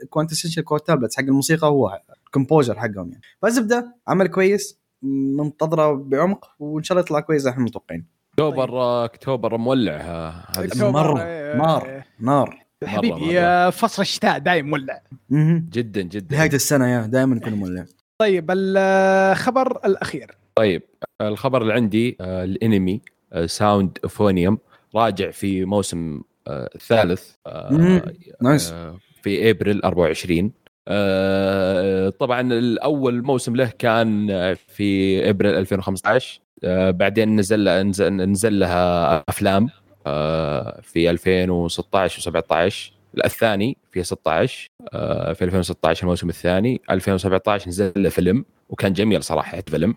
[0.09, 1.99] Quintessential Quintuplets حق الموسيقى هو
[2.31, 3.21] composer حقهم يعني.
[3.41, 4.79] فالزبده عمل كويس
[5.37, 8.05] منتظره بعمق وإن شاء الله يطلع كويس إحنا متوقعين.
[8.33, 10.33] أكتوبر أكتوبر مولع آه،.
[10.75, 12.03] مرة، إيه، نار.
[12.19, 12.65] نار.
[12.85, 15.01] حبيبي فصل الشتاء دايم مولع.
[15.71, 16.35] جدا جدا.
[16.35, 17.85] نهاية السنة yeah دائما يكون مولع.
[18.19, 20.37] طيب الخبر الأخير.
[20.55, 20.81] طيب
[21.21, 23.01] الخبر اللي عندي آه، الانمي
[23.33, 24.57] آه، Sound Euphonium
[24.95, 28.01] راجع في موسم آه، الثالث آه،.
[28.41, 30.68] nice آه، في ابريل 24 آه،
[32.19, 37.63] طبعا الأول موسم له كان آه، في إبريل 2015 آه، بعدين نزل
[38.09, 39.69] نزل, لها أفلام
[40.07, 46.81] آه، في 2016 و17 الثاني في 16 آه، في 2016 الموسم الثاني.
[46.91, 49.95] 2017 نزل له فيلم وكان جميل صراحة فيلم.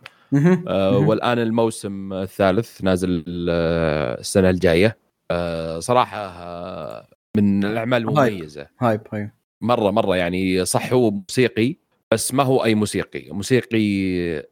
[0.68, 0.98] آه،.
[0.98, 4.96] والآن الموسم الثالث نازل آه، السنة الجاية.
[5.30, 8.02] آه، صراحة آه، من الأعمال.
[8.02, 8.66] المميزة.
[8.80, 9.30] هايب هايب.
[9.62, 11.76] مرة مرة يعني صح هو موسيقي
[12.12, 13.30] بس ما هو أي موسيقي.
[13.30, 13.82] موسيقي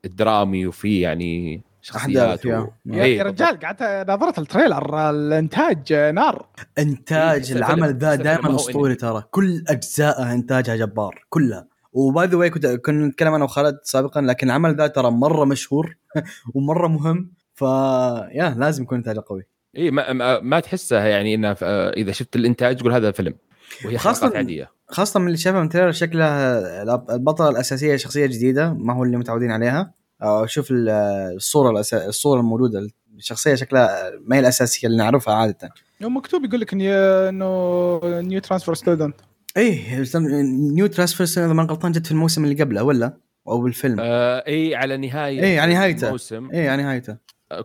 [0.04, 2.70] درامي وفيه يعني شخصيات أحداث، Yeah.
[3.04, 6.46] إيه، رجال قعدت نظرت ال trailer الإنتاج نار.
[6.78, 7.94] إنتاج إيه، العمل.
[7.98, 9.22] ذا دائما أسطوري ترى.
[9.30, 11.66] كل اجزائها إنتاجها جبار كلها.
[11.92, 15.44] و by the way كنت كنا نتكلم أنا وخالد سابقا لكن العمل ذا ترى مرة
[15.44, 15.96] مشهور
[16.54, 17.32] ومرة مهم.
[17.54, 17.62] ف
[18.32, 19.42] yeah لازم يكون إنتاجه قوي.
[19.76, 23.34] اي ما, ما, ما تحسها يعني انها آه، إذا شفت الإنتاج تقول هذا فيلم.
[23.84, 24.70] وهي خاصة- عادية.
[24.90, 26.82] خاصة من اللي شافها من trailer شكلها
[27.14, 29.92] البطلة الأساسية شخصية جديدة ما هو اللي متعودين عليها.
[30.22, 30.88] أو شوف ال-
[31.36, 31.94] الصورة الأس...
[31.94, 32.88] الصورة الموجودة.
[33.16, 35.70] الشخصية شكلها ما هي الأساسية اللي نعرفها عادة.
[36.00, 39.14] مكتوب يقول لك إنه new transfer student
[39.56, 40.04] إيه
[40.74, 43.16] new transfer إذا ما غلطان جت في الموسم اللي قبله ولا؟
[43.48, 43.96] أو بالفيلم.
[44.00, 46.06] آه إي على نهاية إيه، على نهايته.
[46.06, 46.50] الموسم.
[46.50, 47.16] إيه يعني نهايته.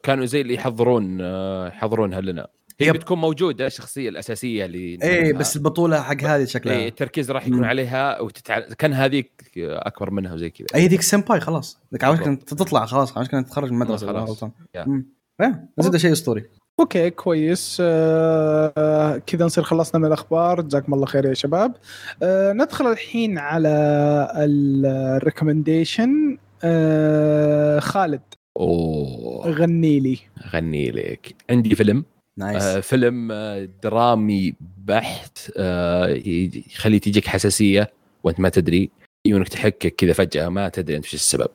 [0.03, 2.47] كانوا زي اللي يحضرون آه، يحضرونها لنا.
[2.79, 2.95] هي yep.
[2.95, 5.33] بتكون موجودة الشخصية الأساسية اللي إيه.
[5.33, 6.75] بس البطولة حق هذه شكلها.
[6.75, 7.65] إيه التركيز راح يكون مم.
[7.65, 8.59] عليها وتتع...
[8.59, 10.67] كان هذيك أكبر منها وزي كذا.
[10.75, 11.79] اي ذيك سمباي خلاص.
[11.93, 12.19] ذيك عاوز.
[12.19, 13.17] كانت تطلع خلاص.
[13.17, 14.43] عاوز كانت تتخرج من المدرسة خلاص.
[14.75, 16.43] إيه زبده شيء أسطوري.
[16.79, 17.77] Okay كويس.
[17.81, 20.61] آه آه، كذا نصير خلصنا من الأخبار.
[20.61, 21.73] جزاكم الله خير يا شباب.
[22.23, 23.69] آه ندخل الحين على
[24.35, 28.21] ال recommendation آه خالد.
[28.57, 29.49] أوه.
[29.49, 30.19] غني لي.
[30.53, 31.35] غني لك.
[31.49, 32.05] عندي فيلم.
[32.37, 34.53] nice آه فيلم آه درامي
[34.85, 37.91] بحت آه يخلي تجيك حساسية
[38.23, 38.89] وانت ما تدري
[39.27, 41.49] عيونك تحكك كذا فجأة ما تدري انت إيش السبب.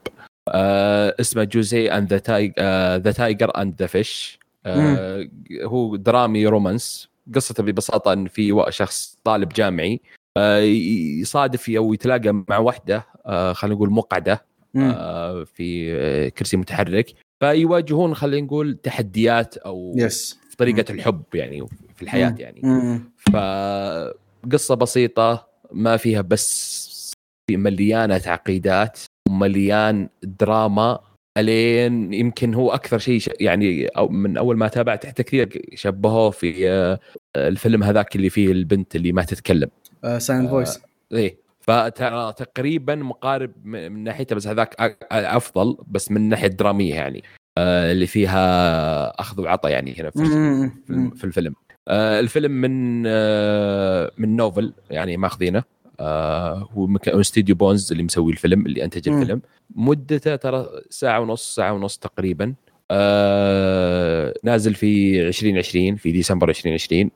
[0.48, 4.38] آه اسمه Josee and the the Tiger and the Fish
[5.62, 7.10] هو درامي romance.
[7.34, 10.00] قصته ببساطة إن في شخص طالب جامعي
[10.36, 10.58] آه
[11.20, 14.50] يصادف أو يتلاقى مع واحدة آه خلينا نقول مقعدة.
[14.76, 17.14] آه، في كرسي متحرك.
[17.40, 20.92] فيواجهون خلينا نقول تحديات أو يس طريقة.
[20.92, 22.34] الحب يعني في الحياة.
[22.38, 22.60] يعني.
[23.32, 27.14] فقصة بسيطة ما فيها بس
[27.50, 28.98] في مليانة تعقيدات
[29.28, 31.00] ومليان دراما
[31.38, 36.70] ألين يمكن هو أكثر شيء يعني أو من أول ما تابعت حتى كثير شبهوه في
[36.70, 36.98] آه،
[37.36, 39.70] الفيلم هذاك اللي فيه البنت اللي ما تتكلم
[40.18, 40.80] Silent آه، Voice
[41.12, 44.74] إيه فترى تقريبا مقارب من ناحيته بس هذاك
[45.12, 47.39] أفضل بس من ناحية درامية يعني آه
[47.92, 50.18] اللي فيها أخذ وعطى يعني هنا في,
[50.86, 51.54] في, في الفيلم.
[51.88, 55.62] آه الفيلم من آه من novel يعني ماخذينه
[56.00, 59.08] آه هو استوديو Bones اللي مسوي الفيلم اللي أنتج.
[59.08, 59.40] الفيلم.
[59.74, 62.54] مدته ترى ساعة ونص ساعة ونص تقريبا.
[62.90, 67.10] آه نازل في 2020 في ديسمبر 2020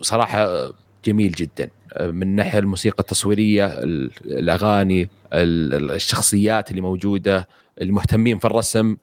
[0.00, 0.72] صراحة
[1.04, 1.70] جميل جدا.
[1.92, 7.48] آه، من الناحيه الموسيقى التصويرية ال- الأغاني ال- ال- الشخصيات اللي موجودة
[7.80, 8.90] المهتمين في الرسم.
[8.92, 8.96] آه،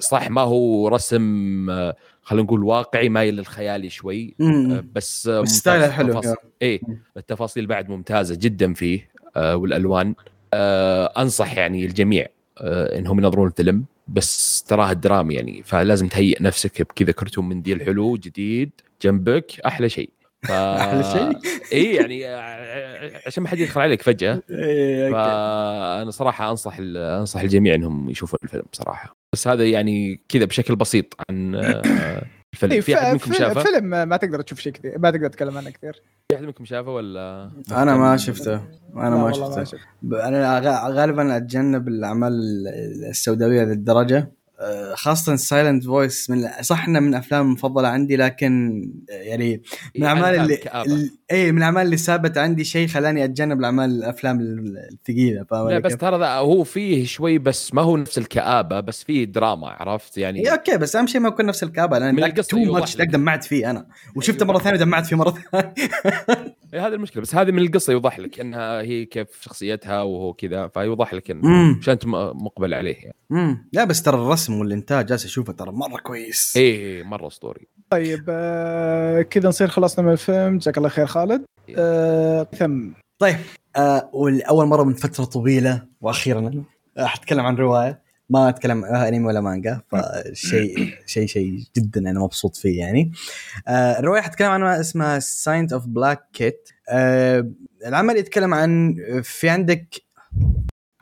[0.00, 4.84] صح ما هو رسم آه، خلينا نقول واقعي مايل للخيالي شوي آه،.
[4.92, 6.80] بس آه، style ه حلو التفاصيل- إيه.
[7.16, 10.14] التفاصيل بعد ممتازة جدا فيه آه، والألوان
[10.54, 12.26] آه، أنصح يعني الجميع
[12.58, 18.16] آه، إنهم ينظرون الفيلم بس تراه درامي يعني فلازم تهيئ نفسك بكذا كرتون منديل حلو
[18.16, 18.70] جديد
[19.02, 20.10] جنبك أحلى شيء
[20.42, 20.50] ف...
[20.82, 21.38] أحلى شيء؟
[21.72, 24.42] إي يعني آه، عشان ما حد يدخل عليك فجأة.
[25.12, 31.14] فأنا صراحة أنصح أنصح الجميع إنهم يشوفون الفيلم صراحة بس هذا يعني كذا بشكل بسيط
[31.30, 32.22] عن آه،
[32.54, 32.72] الفيلم.
[32.72, 35.58] إيه، في أحد منكم فيلم- شافه؟ فيلم ما تقدر تشوف شيء كثير ما تقدر تتكلم
[35.58, 36.02] عنه كثير.
[36.28, 38.62] في أحد منكم شافه ولا؟ أنا ما شفته.
[38.96, 39.78] أنا ما شفته.
[40.28, 42.32] أنا غالبا أتجنب الأعمال
[43.10, 44.32] السوداوية للدرجه
[44.94, 49.62] خاصة Silent Voice من صح إنه من الافلام المفضلة عندي لكن أه، يعني
[49.96, 50.60] من الأعمال اللي
[51.30, 55.96] اي من الأعمال اللي ثابت عندي شيء خلاني أتجنب الأعمال الأفلام الثقيلة فاهم لا بس؟
[55.96, 60.50] ترى هو فيه شوي بس ما هو نفس الكآبة بس فيه دراما عرفت؟ يعني إيه
[60.50, 63.44] okay بس أهم شيء ما يكون نفس الكآبة لأن من ذاك القصة too much دمعت
[63.44, 63.86] فيه أنا.
[64.16, 65.74] وشفته مرة ثانية ودمعت فيه مرة ثانية.
[66.74, 67.22] إيه هذه المشكلة.
[67.22, 71.48] بس هذه من القصة يوضح لك إنها هي كيف شخصيتها وهو كذا فيوضح لك انه
[71.78, 73.14] مش أنت مقبل عليه يعني.
[73.32, 76.56] امم لا بس ترى الرسم والإنتاج جالس أشوفه ترى مرة كويس.
[76.56, 77.66] إيه مرة أسطوري.
[77.90, 80.58] طيب آه، كذا نصير خلصنا من الفيلم.
[80.58, 81.44] جزاك الله خير خالد.
[81.76, 82.90] آه، ثم.
[83.76, 86.64] آه والأول مرة من فترة طويلة وأخيرا
[86.98, 88.07] راح اتكلم عن رواية.
[88.30, 93.12] ما أتكلم عنها انمي ولا مانجا فشيء شيء شيء جدا أنا مبسوط فيه يعني.
[93.68, 96.68] آه الرواية حتكلم عنها اسمها Saint of Black Gate
[97.86, 100.02] العمل يتكلم عن في عندك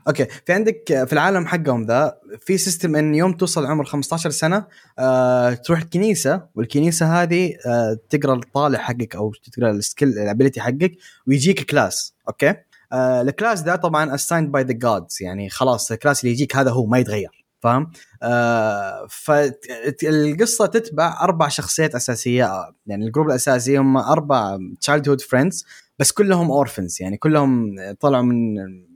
[0.08, 4.66] okay في عندك في العالم حقهم ذا في system إن يوم توصل عمر 15 سنة
[4.98, 10.60] آه تروح الكنيسة والكنيسة هذه آه تقرأ الطالع حقك أو تقرأ ال skill ال ability
[10.60, 10.92] حقك
[11.26, 12.54] ويجيك class okay؟
[12.92, 16.56] آه ال class ده طبعا assigned by the gods يعني خلاص ال class اللي يجيك
[16.56, 17.90] هذا هو ما يتغير فاهم؟
[18.22, 22.50] آه فالقصة تتبع أربع شخصيات أساسية
[22.86, 25.66] يعني ال group الأساسي هم أربع childhood friends
[25.98, 28.54] بس كلهم orphans يعني كلهم طلعوا من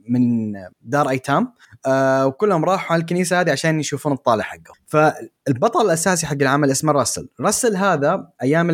[0.09, 1.53] من دار أيتام
[1.85, 4.75] آه وكلهم راحوا على الكنيسة هذه عشان يشوفون الطالع حقهم.
[4.87, 7.29] فالبطل الأساسي حق العمل اسمه راسل.
[7.39, 8.69] راسل هذا أيام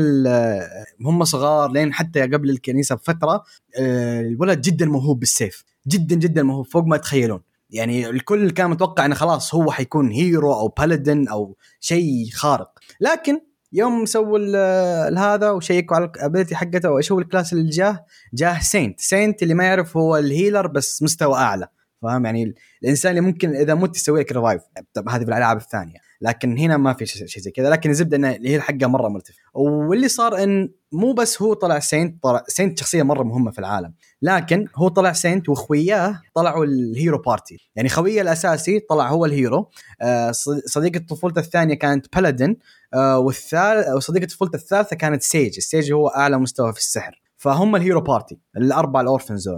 [1.01, 3.43] هم صغار لين حتى قبل الكنيسة بفترة
[3.79, 5.63] آه، الولد جدا موهوب بالسيف.
[5.87, 10.53] جدا جدا موهوب فوق ما تتخيلون يعني الكل كان متوقع إنه خلاص هو حيكون hero
[10.53, 12.71] أو paladin أو شيء خارق.
[13.01, 13.39] لكن
[13.73, 18.59] يوم سووا هذا وشيكوا على ال ability حقته وايش هو ال class اللي جاه جاه
[18.59, 18.99] saint.
[18.99, 21.67] saint اللي ما يعرف هو ال healer بس مستوى أعلى.
[22.01, 24.61] فاهم؟ يعني الإنسان اللي ممكن إذا مت يسوي لك revive
[24.93, 25.99] طب هذه في الألعاب الثانية.
[26.21, 27.69] لكن هنا ما في شيء زي كذا.
[27.69, 32.23] لكن الزبدة إنه هي حقه مرة مرتفع واللي صار إن مو بس هو طلع saint
[32.23, 33.93] طلع saint شخصية مرة مهمة في العالم.
[34.21, 39.33] لكن هو طلع saint وأخوياه طلعوا ال hero party يعني خويه الأساسي طلع هو ال
[39.33, 39.69] hero.
[40.01, 40.31] آه،
[40.65, 42.55] صديقه طفولته الثانية كانت paladin
[42.93, 47.21] آه، والثالث وصديقه طفولته الثالثة كانت سيج السيج هو أعلى مستوى في السحر.
[47.37, 49.49] فهم ال hero party الاربع ال orphans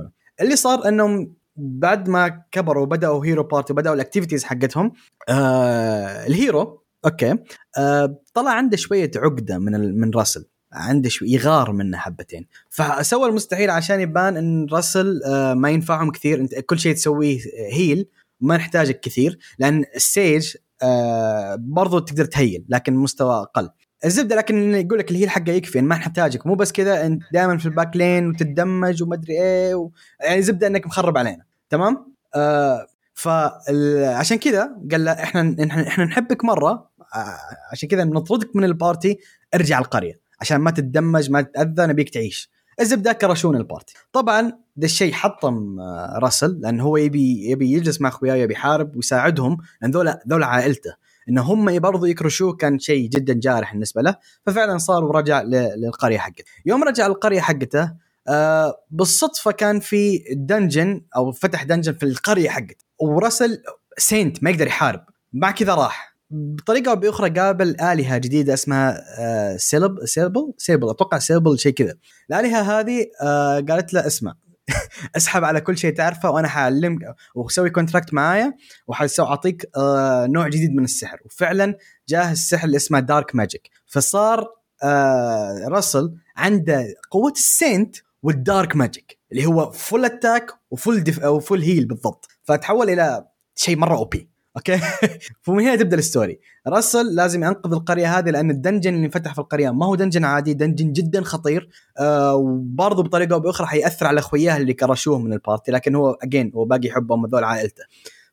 [0.41, 4.91] اللي صار إنهم بعد ما كبروا بداوا hero party وبدأوا ال activities حقتهم
[5.29, 7.35] آه ال hero okay
[7.77, 12.47] آه طلع عنده شوية عقدة من من راسل عنده شوي يغار منه حبتين.
[12.69, 17.39] فسوى المستحيل عشان يبان إن راسل آه ما ينفعهم كثير إنت كل شيء تسويه
[17.73, 18.09] heal
[18.41, 23.69] ما نحتاجك كثير لأن ال sage آه برضو تقدر تهيل لكن مستوى أقل.
[24.05, 27.57] الزبدة لكن يقول لك ال heal حقه يكفي ما نحتاجك مو بس كذا انت دائما
[27.57, 29.91] في ال back line وتتدمج ومدري إيه و...
[30.21, 31.48] يعني زبدة إنك مخرب علينا.
[31.69, 35.55] تمام؟ آه فعشان كذا قال له إحنا
[35.87, 37.37] إحنا نحبك مرة آه،
[37.71, 39.19] عشان كذا نطردك من ال party
[39.55, 42.49] ارجع القرية عشان ما تتدمج ما تتأذى نبيك تعيش.
[42.79, 43.93] الزبدة كرشوه من ال party.
[44.13, 44.41] طبعا
[44.75, 49.57] ده الشيء حطم آه، راسل لأن هو يبي يبي يجلس مع أخوياه يبي يحارب ويساعدهم
[49.81, 50.93] لأن ذولا ذولا عائلته.
[51.29, 54.15] إن هم برضو يكرشوه كان شيء جدا جارح بالنسبة له
[54.45, 56.43] ففعلا صار ورجع للقرية حقته.
[56.65, 57.93] يوم رجع القرية حقته
[58.29, 63.63] آه بالصدفة كان في dungeon أو فتح dungeon في القرية حقته وراسل
[63.97, 65.05] saint ما يقدر يحارب.
[65.33, 66.09] مع كذا راح.
[66.31, 71.93] بطريقة أو بأخرى قابل آلهة جديدة اسمها آه سيلب سيلبل سيلبل أتوقع سيلبل شيء كذا.
[72.29, 74.33] الآلهة هذه آه قالت له اسمع.
[75.17, 76.99] اسحب على كل شيء تعرفه وأنا حعلمك
[77.35, 78.53] وسوي contract معايا
[78.87, 81.17] وحسوي أعطيك آه نوع جديد من السحر.
[81.25, 81.77] وفعلا
[82.09, 84.47] جاه السحر اللي اسمه dark magic فصار
[84.83, 91.03] آه راسل عنده قوة ال saint وال dark magic اللي هو full attack و full
[91.03, 92.27] def أو full heal بالضبط.
[92.43, 94.79] فتحول إلى شيء مرة OP okay؟
[95.43, 99.33] فمن هنا تبدأ ال story راسل لازم ينقذ القرية هذه لأن ال dungeon اللي انفتح
[99.33, 101.69] في القرية ما هو dungeon عادي dungeon جدا خطير.
[101.99, 106.11] آه وبرضه بطريقة أو بأخرى حيأثر على أخوياه اللي كرشوه من ال party لكن هو
[106.11, 107.83] again هو باقي يحبهم هذول عائلته.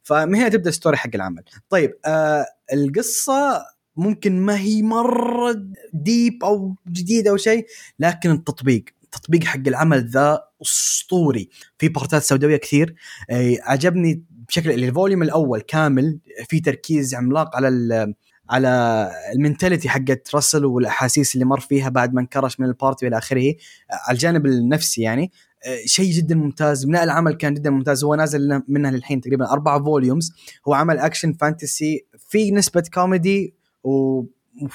[0.02, 1.42] فمن هنا تبدأ ال story حق العمل.
[1.70, 3.62] طيب آه القصة
[3.96, 5.62] ممكن ما هي مرة
[5.92, 7.66] deep أو جديدة أو شيء
[7.98, 8.84] لكن التطبيق.
[9.16, 11.48] التطبيق حق العمل ذا أسطوري.
[11.78, 12.94] في بارتات سوداوية كثير.
[13.30, 18.14] آه، عجبني بشكل ال volume الأول كامل في تركيز عملاق على
[18.50, 23.06] على ال mentality حقت راسل والأحاسيس اللي مر فيها بعد ما انكرش من ال party
[23.06, 23.54] والى آخره.
[23.90, 25.32] على الجانب النفسي يعني.
[25.66, 26.84] آه، شيء جدا ممتاز.
[26.84, 28.04] بناء العمل كان جدا ممتاز.
[28.04, 30.32] هو نازل منها للحين تقريبا أربع volumes.
[30.68, 33.54] هو عمل action fantasy في نسبة comedy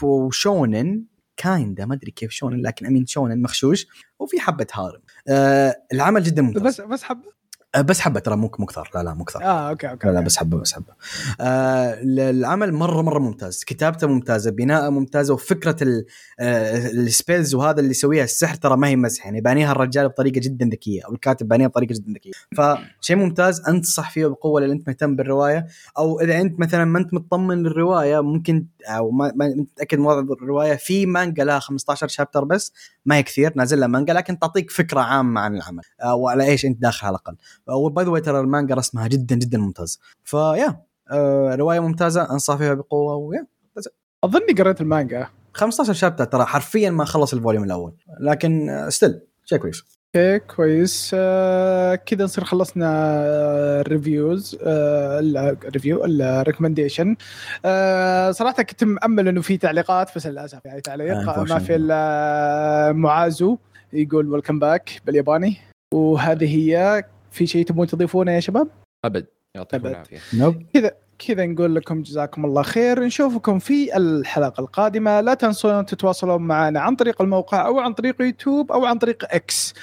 [0.04, 1.04] و shonen.
[1.38, 3.88] kinda ما أدري كيف shonen لكن I mean shonen مخشوش
[4.20, 5.02] وفي حبة harem.
[5.28, 6.64] آه العمل جدا ممتاز.
[6.64, 7.41] بس بس حبة؟
[7.80, 10.22] بس حبه ترى مو مو كثر لا لا مو كثر آه okay okay لا لا
[10.22, 10.94] بس حبه بس حبه.
[11.42, 13.64] آه العمل مرة مرة ممتاز.
[13.64, 16.04] كتابته ممتازة بناءه ممتازة وفكرة
[16.40, 20.40] آه ال spells وهذا اللي يسويها السحر ترى ما هي مزح يعني بانيها الرجال بطريقة
[20.40, 22.32] جدا ذكية أو الكاتب بانيها بطريقة جدا ذكية.
[22.58, 25.68] فشيء ممتاز أنصح فيه بقوة لو أنت مهتم بالرواية.
[25.98, 30.76] أو إذا أنت مثلا ما أنت مطمن للرواية ممكن أو ما متأكد من وضع الرواية
[30.76, 32.74] في مانجا لها 15 chapter بس
[33.06, 35.84] ما هي كثير نازل لها مانجا لكن تعطيك فكرة عامة عن العمل.
[36.04, 37.36] آه وعلى إيش أنت داخل على الأقل.
[37.70, 40.00] و by the way ترى المانجا رسمها جدا جدا ممتاز.
[40.24, 40.82] ف yeah
[41.12, 43.48] آه رواية ممتازة أنصح فيها بقوة و yeah
[44.24, 45.28] اظني قريت المانجا.
[45.54, 47.94] 15 chapter ترى حرفيا ما خلص ال volume الأول.
[48.20, 49.84] لكن still شيء كويس.
[50.16, 51.12] okay كويس.
[51.14, 57.16] آه كذا نصير خلصنا آه ال reviews آه ال review ال recommendation
[57.66, 62.92] آه صراحة كنت مأمل إنه في تعليقات بس للأسف يعني تعليق آه، ما في إلا
[62.96, 63.58] معازو
[63.94, 65.58] يقول welcome back بالياباني.
[65.94, 68.68] وهذه هي في شيء تبون تضيفونه يا شباب؟
[69.06, 69.26] أبد.
[69.56, 69.92] يعطيكم أبد.
[69.96, 70.18] العافية.
[70.34, 70.64] نوب
[71.20, 73.04] كذا نقول لكم جزاكم الله خير.
[73.04, 75.22] نشوفكم في الحلقة القادمة.
[75.22, 79.74] لا تنسون تتواصلون معنا عن طريق الموقع أو عن طريق يوتيوب أو عن طريق إكس.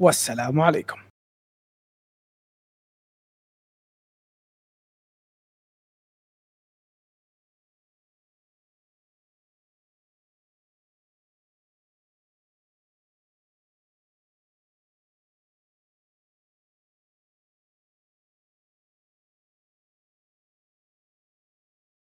[0.00, 0.96] والسلام عليكم.